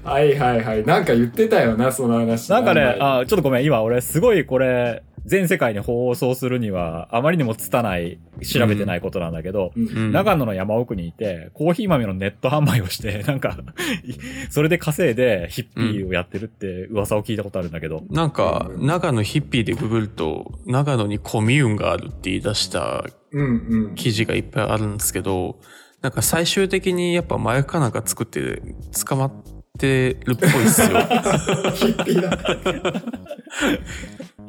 [0.04, 0.86] はいはいはい。
[0.86, 2.50] なんか言ってたよな、その話。
[2.50, 13.58] なんかね、ああちょっとごめん、今俺すごいこれ、全世界に放送するには、あまりにも拙ない、調べてないことなんだけど、うんうん長野の山奥にいて、コーヒー豆のネット販売をして、 なんか、
[14.50, 23.96] それで稼いでヒッピーをやってるって噂を聞いたことあるんだけど、なんか、長野ヒッピーでググると、長野にコミューンがあるって言い出したうんうん。
[23.96, 25.60] 記事がいっぱいあるんですけど、
[26.02, 28.62] なんか最終的にやっぱ麻薬かなんか作って
[29.06, 29.32] 捕まっ
[29.80, 30.88] てるっぽいっすよ。
[31.74, 32.38] ヒッピーだ。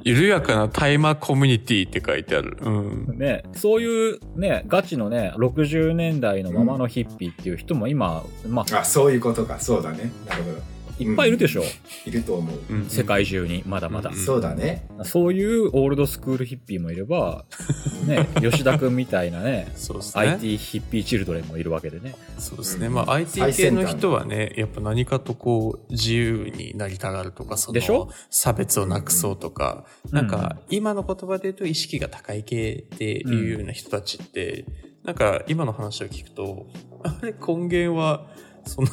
[0.02, 2.56] 緩やかな大麻コミュニティって書いてある。
[2.60, 2.70] う
[3.12, 3.18] ん。
[3.18, 9.60] ね、そういうね、ガチのね、60年代のままのヒッピーっていう人も今、まあ、あ、そういうことか。
[9.60, 10.10] そうだね。
[10.26, 10.58] なるほど。
[11.00, 11.62] いっぱいいるでしょ、
[12.06, 12.58] いると思う。
[12.68, 14.10] うん世界中に、まだまだ。
[14.10, 14.86] うんそうだね。
[15.04, 17.44] そういうオールドスクールヒッピーもいれば、
[18.06, 20.22] ね、吉田くんみたいなね、そうですね。
[20.22, 22.14] IT ヒッピーチルドレンもいるわけでね。
[22.38, 22.86] そうですね。
[22.86, 28.06] うんまあ IT 最系の人はね、やっぱ何かとこう自由になりたがるとか、そでしょ？
[28.06, 34.64] の差別をなくそうとか、うんなんか今の言葉で言うと意識が高い系っていうような人たちって、
[35.04, 36.66] なんか今の話を聞くと、
[37.02, 38.26] あれ根源は、
[38.66, 38.88] その、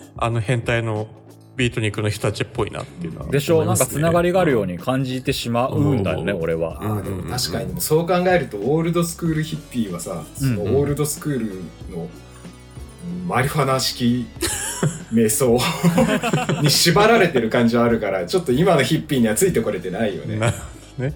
[0.16, 1.06] あの変態の
[1.58, 4.68] ビートニックの人たちっぽいなっていうのは、でしょ、なんかつながりがあるように。
[4.68, 6.78] に感じてしまうんだよね、うん俺は。
[6.80, 11.46] ああ、でも確かに、でもそう考えると、オールドスクールヒッピーはさ、そのうんうんオールドスクール
[11.96, 12.08] の、うん
[13.26, 14.26] マリファナ式
[15.12, 15.58] 瞑想
[16.60, 20.38] に縛られてる感じはあるから、ちょっと今のヒッピーにはついてこれてないよね。
[20.98, 21.14] ね。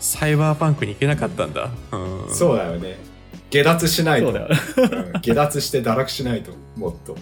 [0.00, 1.70] サイバーパンクに行けなかったんだ。
[1.92, 2.96] うん、そうだよね。
[3.50, 4.32] 下脱しないと。
[5.20, 7.16] 下脱して堕落しないと、もっと。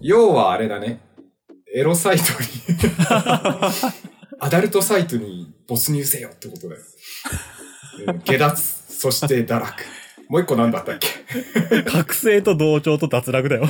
[0.00, 1.00] 要はあれだね。
[1.74, 2.48] エロサイトに
[4.38, 6.80] アダルトサイトに没入せよってことだよ。
[8.08, 8.56] うん下脱、
[8.92, 9.72] そして堕落。
[10.28, 11.82] もう一個何だったっけ？
[11.82, 13.66] 覚醒と同調と脱落だよ。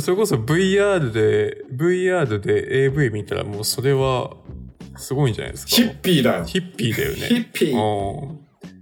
[0.00, 4.34] それこそ VR で、VR で AV 見たらもうそれは、
[4.96, 5.70] すごいんじゃないですか？
[5.70, 6.44] ヒッピーだよ。
[6.44, 7.16] ヒッピーだよね。
[7.18, 7.76] ヒッピー。
[8.32, 8.38] うん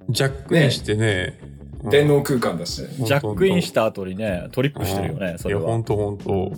[0.08, 1.38] ジャックインしてね。
[1.40, 1.56] うん
[1.90, 2.82] 電脳空間だし。
[3.04, 5.78] ジャックインした後にね、トリップしてるよね、それいや、ほは。
[5.78, 6.52] んとほんと。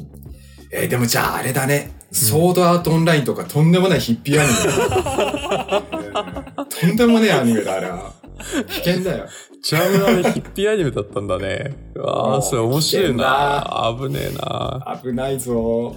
[0.71, 1.93] えーでもじゃああれだね。
[2.11, 4.55] ソードアートオンラインとかとんでもないヒッピーアニメ
[5.69, 5.83] だ、
[6.59, 8.13] うんとんでもねえアニメだ、あれは。
[8.67, 9.27] 危険だよ。
[9.63, 11.77] ちなみにあれヒッピーアニメだったんだね。
[12.03, 13.95] ああ、それ面白いな。
[14.01, 15.01] 危ねえな。
[15.03, 15.95] 危ないぞ。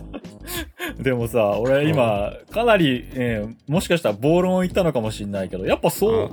[0.99, 6.29] でもさ、俺今、かなり、えーもしかしたら暴論を言ったのかもしれないけど、やっぱそう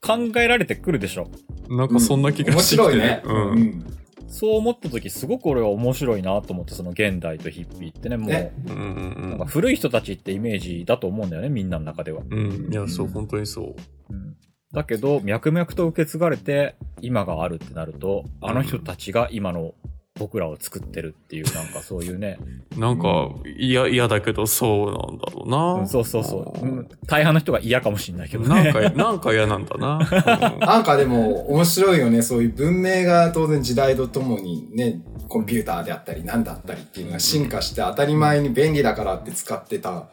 [0.00, 1.28] 考えられてくるでしょ。
[1.68, 3.22] なんかそんな気が面してきて白いね。
[3.24, 3.34] うん。
[3.52, 3.84] うん
[4.32, 12.22] そう思った時、すごく俺は面白いなと思って、その現代とヒッピーってね、もう、ねうんうんなんか古い人たちってイメージだと思うんだよね、みんなの中では。
[12.30, 12.38] うん。
[12.38, 12.72] うん。
[12.72, 13.74] いや、そう、本当にそう。
[14.10, 14.36] うん
[14.72, 19.74] だけど、脈々と受け継がれて、今があるってなると、あの人たちが今の
[20.22, 22.38] 僕らを作ってるっていう、なんかそういうね、
[22.76, 25.58] なんか、嫌、嫌だけどそうなんだろうな。
[25.80, 28.70] うんそうそうそう、うん大半の人が嫌かもしれないけどね。
[28.70, 29.98] なんか、なんか嫌なんだな。
[30.64, 32.22] なんかでも面白いよね。
[32.22, 40.06] そういう文明が当然時代とともにね、コンピューターであったり何だったりっていうのが進化して当たり前に便利だからって使ってた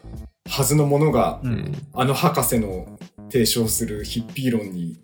[0.50, 1.72] はずのものが、うん。
[1.94, 2.88] あの博士の
[3.32, 5.00] 提唱するヒッピー論に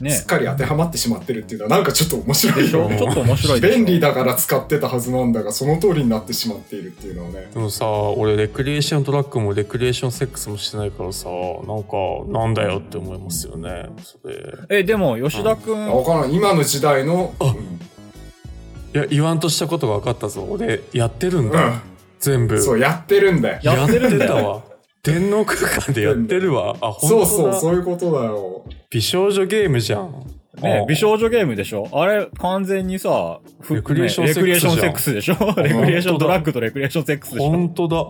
[0.00, 7.48] ねすっかり当てはまってしまってるっていうのはなんかちょっと面白いよちょっと面白い便利だから使ってたはずなんだが、その通りになってしまっているっていうのはね。
[7.52, 11.96] でもさ、俺、レクリエーションドラッグもレクリエーションセックスもしてないからさ、なんか、
[12.28, 13.88] なんだよって思いますよね。
[14.02, 14.80] それ。
[14.80, 16.32] え、でも、吉田くん、わからん。
[16.32, 17.54] 今の時代の、あ
[18.94, 20.46] いや、言わんとしたことが分かったぞ。
[20.48, 21.82] 俺、やってるんだ。
[22.20, 22.56] 全部。
[22.56, 22.62] うん。
[22.62, 23.60] そう、やってるんだよ。
[23.62, 24.62] やってるんだわ。
[25.06, 26.76] 電脳空間でやってるわ。
[26.82, 28.64] あ、本当だそうそう、そういうことだよ。
[28.90, 30.12] 美少女ゲームじゃん。
[30.62, 31.86] ねあ、美少女ゲームでしょ？
[31.92, 35.62] あれ、完全にさ、ふレクリエーションねセックスレクリエーションセックスでしょ？
[35.62, 37.50] レクリエーションドラッグとレクリエーションセックスでしょ？
[37.50, 37.96] 本当だ。
[37.98, 38.00] う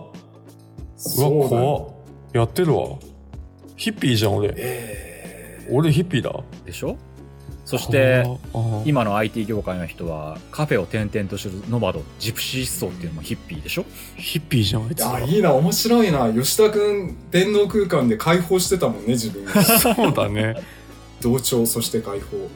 [1.21, 1.49] わ。
[1.49, 1.87] 怖っ。
[2.33, 2.85] やってるわ。
[3.75, 4.53] ヒッピーじゃん、俺。
[4.55, 6.33] え俺ヒッピーだ。
[6.65, 6.95] でしょ？
[7.69, 8.23] そして、
[8.85, 13.85] 今の IT 業界の人は、カフェを転々とするノマド、ジプシー思想っていうのもヒッピーでしょ？
[14.15, 16.31] ヒッピーじゃん、あいつー、らあ、いいな、面白いな。
[16.33, 19.61] 吉田くん、電脳空間で解放してたもんね、自分が。
[19.63, 20.55] そうだね。
[21.19, 22.49] 同調、そして解放。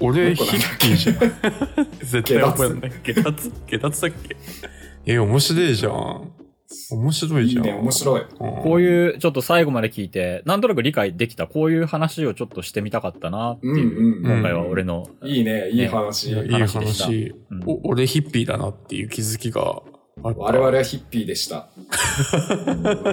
[0.00, 1.86] 俺ヒッピーじゃん。
[2.00, 2.92] 絶対覚え下ない。
[3.04, 4.36] 下脱下脱だっけ？
[5.04, 6.30] え、面白いじゃん。
[6.90, 7.64] 面白いじゃん。
[7.64, 8.20] いいね、面白い。
[8.20, 8.62] うん。
[8.62, 16.30] こういう、ちょっと最後まで聞いて、なんとなく理解できた、こういう話をちょっとしてみたかったなっていう、うんうん今回は俺の、いいね、いい話。
[16.30, 17.34] いやいい話でした話。
[17.50, 19.82] うんお俺ヒッピーだなっていう気づきが。
[20.22, 21.68] 我々はヒッピーでした。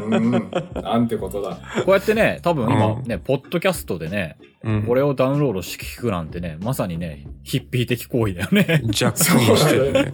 [0.04, 1.56] うん、なんてことだ。
[1.86, 8.82] こうやってね、多分今うんね、ポッドキャストでね、うん、これをダウンロードして聞くなんてね、まさにね、ヒッピー的行為だよね。
[8.86, 10.12] ジャックインしてるね。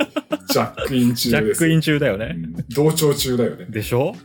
[0.56, 1.30] ジャックイン中です。
[1.30, 2.34] ジャックイン中だよね。
[2.34, 3.66] うん同調中だよね。
[3.66, 4.16] でしょ？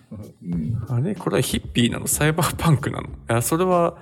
[0.44, 1.16] うんあれ？
[1.16, 2.06] これはヒッピーなの？
[2.06, 3.08] サイバーパンクなの？
[3.26, 3.98] あ、それは、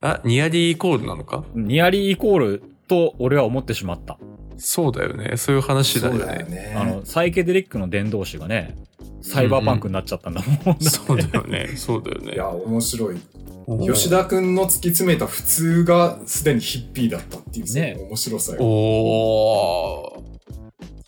[0.00, 1.44] あ、ニアリーイコールなのか？
[1.54, 4.18] ニアリーイコールと俺は思ってしまった。
[4.56, 5.36] そうだよね。
[5.36, 6.54] そういう話だよそうだよね。
[6.54, 6.74] ね。
[6.76, 8.76] あの、サイケデリックの伝道師がね、
[9.22, 10.80] サイバーパンクになっちゃったんだもん。
[10.80, 11.68] そうだよね。
[11.76, 12.32] そうだよね。
[12.32, 13.20] いや、面白い。
[13.66, 18.58] お吉田くんの突き詰めた普通がすでにヒッピーだったっていう、そのね面白さよ。
[18.60, 20.19] おー。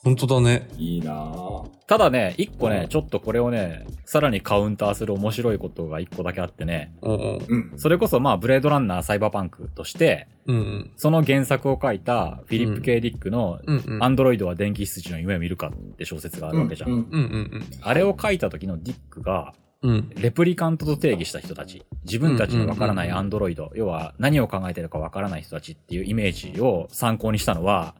[0.04, 0.68] 本当だね。
[0.78, 1.68] いいなぁ。
[1.86, 7.46] ただね、一個ねうん、ちょっとこれをね、さらにカウンターする面白いことが一個だけあってね、うんうん。
[7.48, 7.78] うん。
[7.78, 10.92] それこそまあ、ブレードランナーサイバーパンクとして、うんうん。
[10.96, 14.02] その原作を書いたフィリップ・ケイ・ディックの、うんうん。
[14.02, 16.90] アンドロイドは電気羊の夢を見るかって小説があるわけじゃん。
[16.90, 17.26] うんうんう
[17.58, 19.90] んあれを書いた時のディックが、うん。
[19.90, 20.10] うん。
[20.16, 27.94] レプリカントと定義した人たち、自分たちのわからないアンドロイド、要は何を考えてるかわからない人たちっていうイメージを参考にしたのは、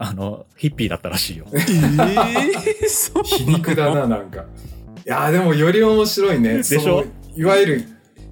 [0.00, 1.46] あの、ヒッピーだったらしいよ。
[1.52, 1.58] え
[2.84, 4.42] えそう皮肉だな、なんか。
[4.42, 4.44] い
[5.04, 6.58] やーでもより面白いね。
[6.58, 6.80] でしょ？
[6.80, 7.84] そのいわゆる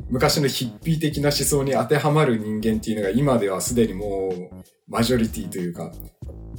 [0.09, 4.55] 昔のヒッピー的な思想に当てはまる人間っていうのが今ではすでにもう
[4.89, 5.91] マジョリティというか、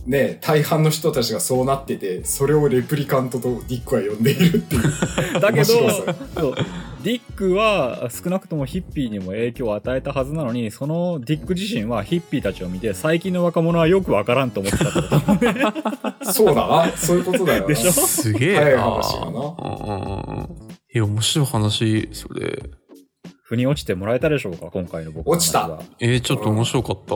[0.06, 5.40] ね、大半の人たちがそうなってて、それをレプリカントとディックは呼んでいるっていう。
[5.40, 6.56] だけど、面白さそう
[7.08, 16.28] ディックは少なくともヒッピーにも影響を与えたはずなのに、そのディック自身はヒッピーたちを見て、最近の若者はよくわからんと思ってたってこと。
[16.34, 16.92] そうだな。
[16.98, 17.68] そういうことだよな。
[17.68, 17.92] でしょ？
[17.94, 18.60] すげえな。
[18.62, 20.50] 早い話だな。
[20.94, 22.64] え、面白い話、それ。
[23.44, 24.66] 腑に落ちてもらえたでしょうか？
[24.70, 25.56] 今回の僕は落ち
[26.02, 27.16] えーちょっと面白かった。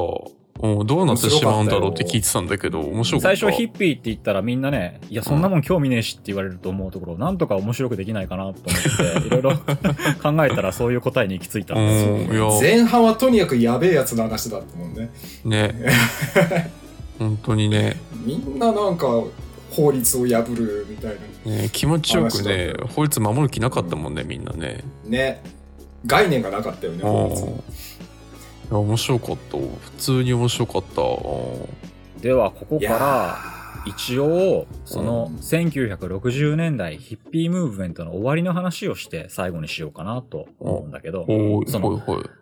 [0.60, 3.38] うん、どうなってしまうんだろうって聞いてたんだけど、面白かった。
[3.38, 9.52] 最初ヒッピーって言ったらみんなね、いや、そんなもん興味ねえしって言われると思うところ、なんとか面白くできないかなと思って、いろいろ
[10.22, 12.14] 考えたらそういう答えに行き着いたんですよ。
[12.14, 15.10] うん、いや、前半はとにかくやべえやつの話だったもんね。
[15.45, 15.76] ね。
[17.18, 19.08] 本当にねみんななんか
[19.70, 21.52] 法律を破るみたいな。
[21.52, 24.84] ね気持ちよくね法律守る気なかったもんね、みんなね。
[25.06, 25.41] ね。
[26.06, 27.10] 概念がなかったよね、うん。
[27.10, 27.52] 法律い
[28.72, 29.57] や、面白かった。
[29.57, 31.01] 普通に面白かった。
[31.01, 31.91] うん
[32.22, 41.26] では、ここから、ー一応、そのうん1960年代ヒッピームーブメントの終わりの話をして最後にしようかなと思うんだけど、
[41.67, 41.99] その。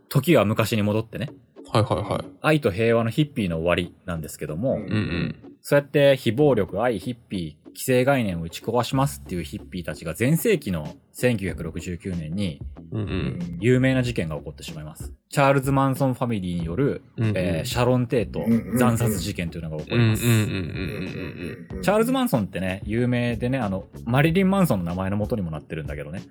[0.10, 1.32] 時は昔に戻ってね、
[1.72, 2.26] はいはいはい。
[2.42, 5.36] 愛と平和のヒッピーの終わりなんですけども、うんうんうん。
[5.62, 12.60] そうやって非暴力、愛、ヒッピー、既成概念を打ち壊しますっていうヒッピーたちが全盛期の1969年に
[12.92, 13.04] うんう。
[13.04, 15.14] うんん有名な事件が起こってしまいます。
[15.30, 17.38] チャールズ・マンソンファミリーによる、うんうん。
[17.38, 18.44] えーシャロン・テート
[18.78, 20.24] 惨殺事件というのが起こります。
[20.24, 26.24] チャールズ・マンソンってね、有名でね、あの、マリリン・マンソンの名前の元にもなってるんだけどね、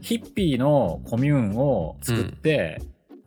[0.00, 2.80] ヒッピーのコミューンを作って、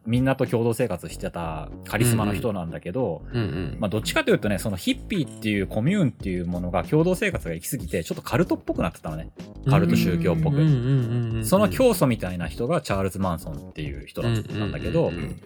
[0.07, 3.77] みんなと共同生活してたカリスマの人なんだけど、うんうん。
[3.77, 9.29] まあどっちかというとね、そのヒッピーっていうコミューンっていうものが共同生活が行き過ぎて、ちょっとカルトっぽくなってたのね。
[9.69, 11.43] カルト宗教っぽく。
[11.43, 15.37] その教祖みたいな人がチャールズ・マンソンっていう人だったんだけどうんうん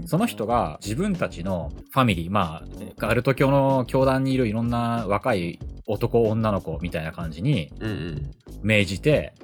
[0.00, 7.72] うん、その人が自分たちのファミリー、まあ、カルト教の教団にいるいろんな若い男、女の子みたいな感じに。
[8.62, 9.34] 命じて、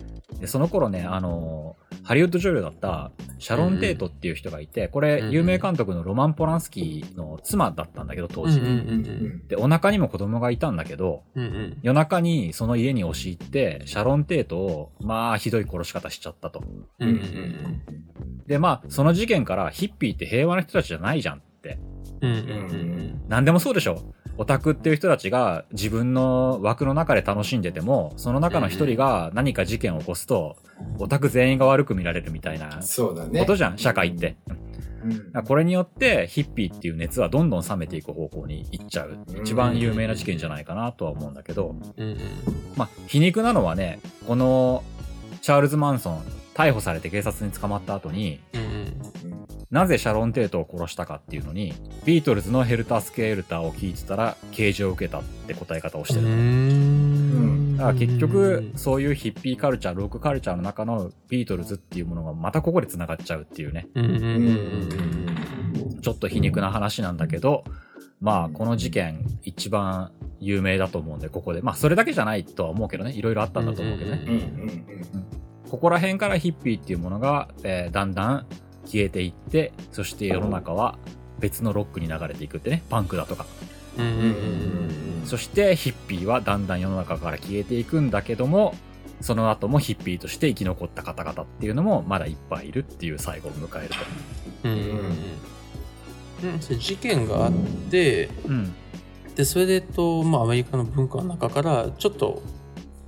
[0.40, 8.60] でその頃ね、あの、ハリウッド女優だったシャロン・テイトっていう人がいて、これ、有名監督のロマン・ポランスキーの妻だったんだけど、当時。
[9.48, 11.24] で、お腹にも子供がいたんだけど。
[11.82, 16.62] 夜中にその家に押し入って、シャロン・テイトを、まあ、ひどい殺し方しちゃったと。
[18.46, 21.78] で、まあ、その事件からヒッピーって平和な人たちじゃないじゃんって。
[23.28, 30.56] 何でもそうでしょオタクっていう人たちが自分の枠の中で楽しんでても、その中の一人が何か事件を起こすと、
[30.98, 32.80] オタク全員が悪く見られるみたいな。
[33.40, 34.36] ことじゃん、社会って。
[34.48, 34.62] うん
[35.44, 39.18] これによって、ヒッピーっていう熱はどんどん冷めていく方向に行っちゃう。
[39.42, 41.74] 一番有名な事件じゃないかなとは思うんだけど。
[42.76, 44.84] まあ、皮肉なのはね、この、
[45.40, 46.22] チャールズ・マンソン、
[46.54, 48.40] 逮捕されて警察に捕まった後に。
[49.72, 51.72] なぜシャロン・テートを殺したかっていうのに、
[52.04, 56.26] ビートルズのヘルタースケールターを聞いてたら、刑事を受けたって答え方をしてる。
[56.28, 65.26] んだから結局、そういうヒッピーカルチャー、ロックカルチャーの中のビートルズっていうものがまたここで繋がっちゃうっていうね、うん
[66.02, 67.64] ちょっと皮肉な話なんだけど、
[68.20, 71.62] まあ、この事件一番有名だと思うんで、ここで。
[71.62, 74.20] まあ、それだけじゃないとは思うけどね、いろいろあったんだと思うけどね。
[75.70, 78.46] ここら辺からヒッピーっていうものが、えーだんだん
[78.84, 80.98] 消えていって、そして世の中は
[81.40, 83.46] 別のロックに流れていくってね、パンクだとか。
[83.98, 88.74] うんうんうんうんそしてヒッピーはだんだん世の中から消えていくんだけども、
[89.20, 93.96] その後もヒッピーとして生き残った方々っていうのもまだいっぱいいるっていう最後を迎えると。
[94.64, 94.72] うん
[96.42, 97.52] う事件があっ
[97.90, 98.74] てうん。
[99.36, 102.42] でそれでと、まあ、アメリカの文化の中からちょっと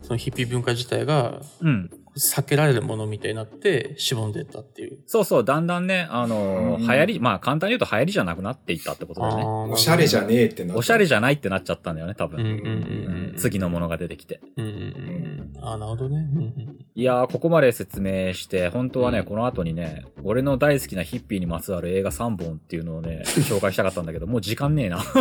[0.03, 1.91] そのヒッピー文化自体がうん。
[2.17, 4.99] 避けられるものみたいになってしぼんでったっていう。
[5.07, 9.37] そうそう、だんだんね、あのーうん流行り、まあ簡単に言うと流行りじゃなくなっていったってことだよ
[9.67, 9.73] ね。
[9.73, 12.41] おしゃれじゃねえってなったおしゃれじゃないってなっちゃったんだよね、多分。
[12.41, 13.35] うんうんうんうん。
[13.37, 14.41] 次のものが出てきて。
[14.57, 15.53] うんうんうん。
[15.61, 16.17] ああ、なるほどね。
[16.35, 25.01] うんうんいやー、ここまで説明して、本当はね、うんこの後にね、俺の大好きなヒッピーにまつわる映画3本っていうのをね、 紹介したかったんだけど、もう時間ねえな。
[25.01, 25.13] そ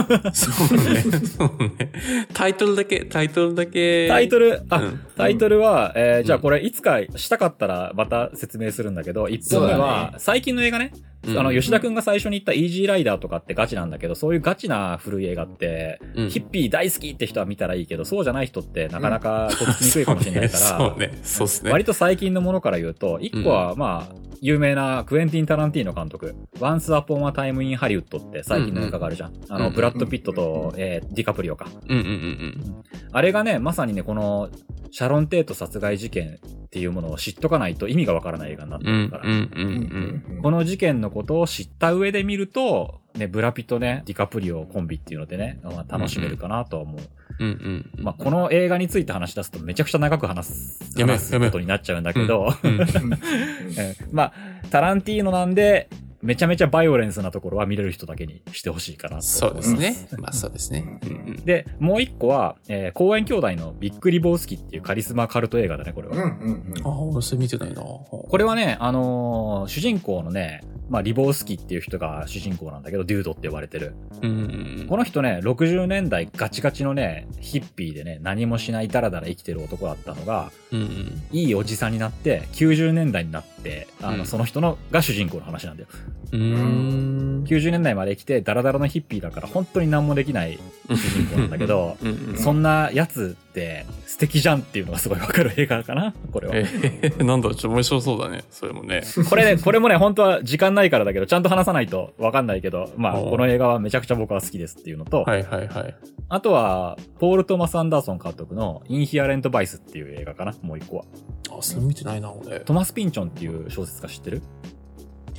[0.72, 1.02] うね。
[1.02, 1.92] そうね。
[2.34, 4.08] タイトルだけ、タイトルだけ。
[4.08, 10.92] タイトル、あ、うんタイトルは、えーじゃあうんこれいつかしたかったらまた説明するんだけど、1本目はね、最近の映画ね、
[11.26, 21.20] うんあの、吉田くんが最初に言ったイージーライダーとかってガチなんだけど、そういうガチな古い映画って、うんヒッピー大好きって人は見たらいいけど、そうじゃない人ってなかなかとっつきにくいかもしれないから、 そうね。
[21.24, 21.72] そうね。
[21.72, 29.34] 割と最近のものから言うと、一個は、まあ、有名なクエンティン・タランティーノ監督、Once Upon a Time in Hollywood って最近の映画があるじゃん。
[29.48, 31.68] あの、うんブラッド・ピットと、えーディカプリオか。
[31.88, 32.84] うんうんうん
[33.16, 34.50] あれがね、まさにね、この、
[34.92, 39.24] シャロン・テート殺害事件っていうものを知っとかないと意味がわからない映画になってるから。
[39.24, 47.02] うんうんうんこの事件のことを知った上で見ると、ね、ブラピとね、ディカプリオコンビっていうのでね、まあ、楽しめるかなとは思う。
[47.40, 47.48] うん。
[47.48, 48.04] うんうん。
[48.04, 54.34] まあ、この映画について話し出すとめちゃくちゃ長く話す、やめ話すことになっちゃうんだけど、うんえー まあ、
[54.70, 55.90] タランティーノなんで、
[56.24, 59.22] めちゃめちゃバイオレンスなところは見れる人だけにしてほしいかなと。
[59.24, 60.08] そうですね。
[60.18, 61.00] まあそうですね。
[61.04, 61.36] うんうん。
[61.46, 66.16] で、もう一個は、えー、公園兄弟のビッグリボースキっていうカリスマカルト映画だね、これは。
[66.16, 67.82] うんうんああ、俺それ見てないな。
[67.82, 73.96] これはね、あのー主人公のね、まあ、リボースキっていう人が主人公なんだけど、デュードって呼ばれてる。
[74.22, 80.80] うんうんこの人ね、60年代ガチガチのね、ヒッピーでね、何もしないダラダラ生きてる男だったのが、うん。
[80.80, 85.90] うんいいおじさんになって、90年代になって、あの、うんその人のが主人公の話なんだよ。
[86.32, 86.42] うん。
[86.42, 87.44] うーん。
[87.44, 90.60] 90年代まで来て、ダラダラのヒッピーだから、本当に何もできない
[90.90, 92.38] 主人公なんだけど、 うんうん。
[92.38, 96.56] そんなやつって素敵じゃんっていうのがすごいわかる映画かなこれは。
[96.56, 98.44] えー、なんだ、ちょっと面白そうだね。
[98.50, 99.04] それもね。
[99.30, 105.96] これね、 これもね、本当は時間ないからだけど、ちゃんと話さないとわかんないけど、まあ、この映画はめちゃくちゃ僕は好きですっていうのと、はいはいはい。
[106.30, 111.06] あとは、ポール・トマス・アンダーソン監督のインヒアレント・バイスっていう映画かなもう一個は。
[111.52, 112.58] あ、それ見てないな、俺。
[112.58, 114.42] いトマス・ピンチョンっていう小説家知ってる？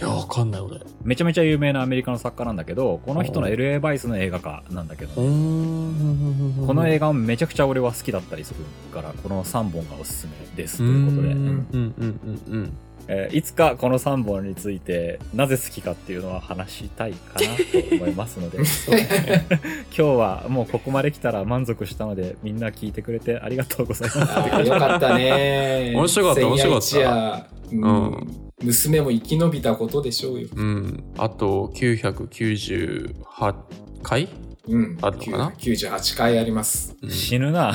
[0.00, 0.76] や、わかんない、俺。
[0.76, 5.14] うめちゃめちゃ有名なアメリカの作家なんだけど、この人の LA バイスの映画化なんだけど。
[5.14, 8.60] この映画めちゃくちゃ俺は好きだったりする
[8.92, 11.34] から、この3本がおすすめですとういうことで。
[11.34, 12.72] んうんうんうんうん。
[13.08, 17.40] えーいつかこの3本についてなぜ好きかっていうのは話したいかな
[17.88, 18.64] と思いますので 今
[19.90, 25.92] 日はもうここまで来たら満足したのでみんな聞いてくれてありがとうございますよかったね。
[25.96, 27.88] 面白かった面白かったうんう
[28.20, 30.48] ん娘も生き延びたことでしょうよ。
[30.54, 31.04] うん。
[31.18, 33.54] あと、998
[34.02, 34.28] 回？
[34.68, 34.98] うん。
[35.02, 36.96] あるのかな？98回あります。
[37.02, 37.74] うん死ぬな。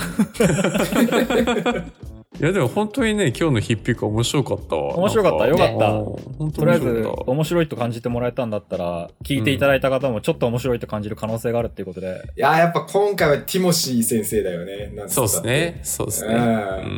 [2.37, 4.95] いや、でも本当にね、今日のヒッピーク面白かったわ。
[4.97, 6.03] 面白かったよかったうん
[6.37, 14.93] 本当とりあえず面白いと感じてもらえたんだったら、聞いていただいた方もちょっと面白いと感じる可能性があるっていうことで、いやー、やっぱ今回はティモシー先生だよね。
[15.07, 15.79] そうですね。
[15.83, 16.33] そうですね。
[16.35, 16.43] ううん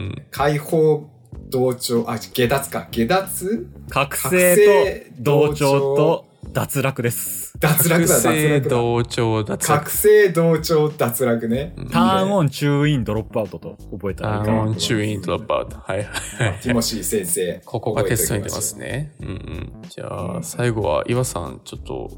[0.10, 0.16] ん。
[0.32, 1.10] 解放
[1.50, 2.88] 同調、あ、下脱か。
[2.92, 3.68] 下脱？
[3.90, 7.41] 覚醒と同調と脱落です。
[7.62, 8.76] 脱落だ、脱覚醒落だ。
[8.76, 9.80] 同調脱落。
[9.86, 11.74] 覚醒同調脱落ね。
[11.78, 12.46] うんターンオン。
[12.48, 15.78] ン、チューイン、ドロップアウトと覚えたらいいかなターンオン、チューイン、ドロップアウト。
[15.78, 16.06] はいはい
[16.50, 16.60] はい。
[16.62, 17.62] ティモシー先生。
[17.66, 18.86] ここがテストに出ますね。
[18.86, 19.14] ね。
[19.22, 19.72] うんうん。
[19.88, 22.10] じゃあ、うん最後は岩さん、ちょっと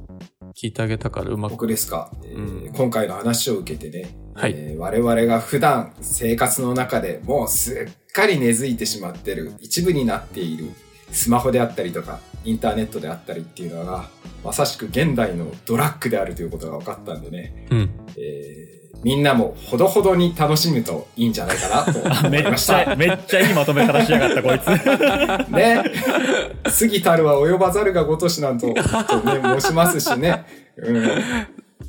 [0.56, 1.52] 聞いてあげたからうまく。
[1.52, 10.72] 僕ですか、えーうん今回の話を受けてね、はいえー我々が普段生活の中でもうすっかり根付いてしまってる一部になっている
[11.14, 14.10] スマホであったりとかインターネットであったりっていうのが
[14.44, 17.90] まさしく現代のドラッグであるということが分かったんでね、うん。
[18.18, 22.82] えーみんなもほどほどに楽しむといいんじゃないかなと思めいました。
[22.84, 24.66] っちゃ、めっちゃいいまとめ方しやがった、こいつ。
[25.52, 25.84] ね。
[26.64, 28.82] 過ぎたるは及ばざるがごとしなんと、とね、
[29.60, 30.46] 申しますしね。
[30.78, 31.04] うん。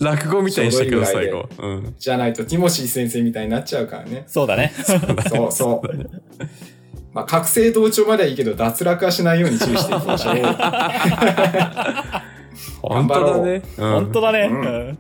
[0.01, 1.67] 落語みたいにしたけど、ちょうどい。
[1.69, 1.95] うん。
[1.97, 4.25] じゃないとティモシー先生みたいになっちゃうからね。
[4.27, 4.73] そうだね。
[5.29, 5.89] そうそう。
[7.15, 10.35] まあ、覚醒同調まではいいけど、脱落はしないように注意していきましょう。
[12.83, 13.63] 本当だね。
[13.79, 14.49] うん本当だね。
[14.51, 14.99] うんうん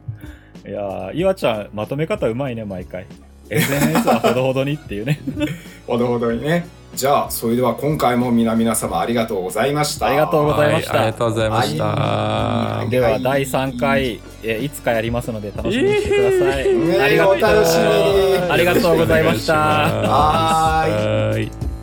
[0.67, 3.05] いやー、岩ちゃん、まとめ方うまいね、毎回。
[3.51, 5.21] SNS はほどほどにっていうね。
[5.87, 6.67] ほどほどにね。
[6.95, 10.07] じゃあ、それでは今回も皆々様ありがとうございました。
[10.07, 11.85] ありがとうございましたはいありがとうございました。
[11.85, 16.75] はいでは、第3回、えーいつかやりますので、楽しみにしてください。
[16.75, 17.35] ねありがとう
[18.51, 19.55] ありがとうございました。
[19.55, 21.74] はい。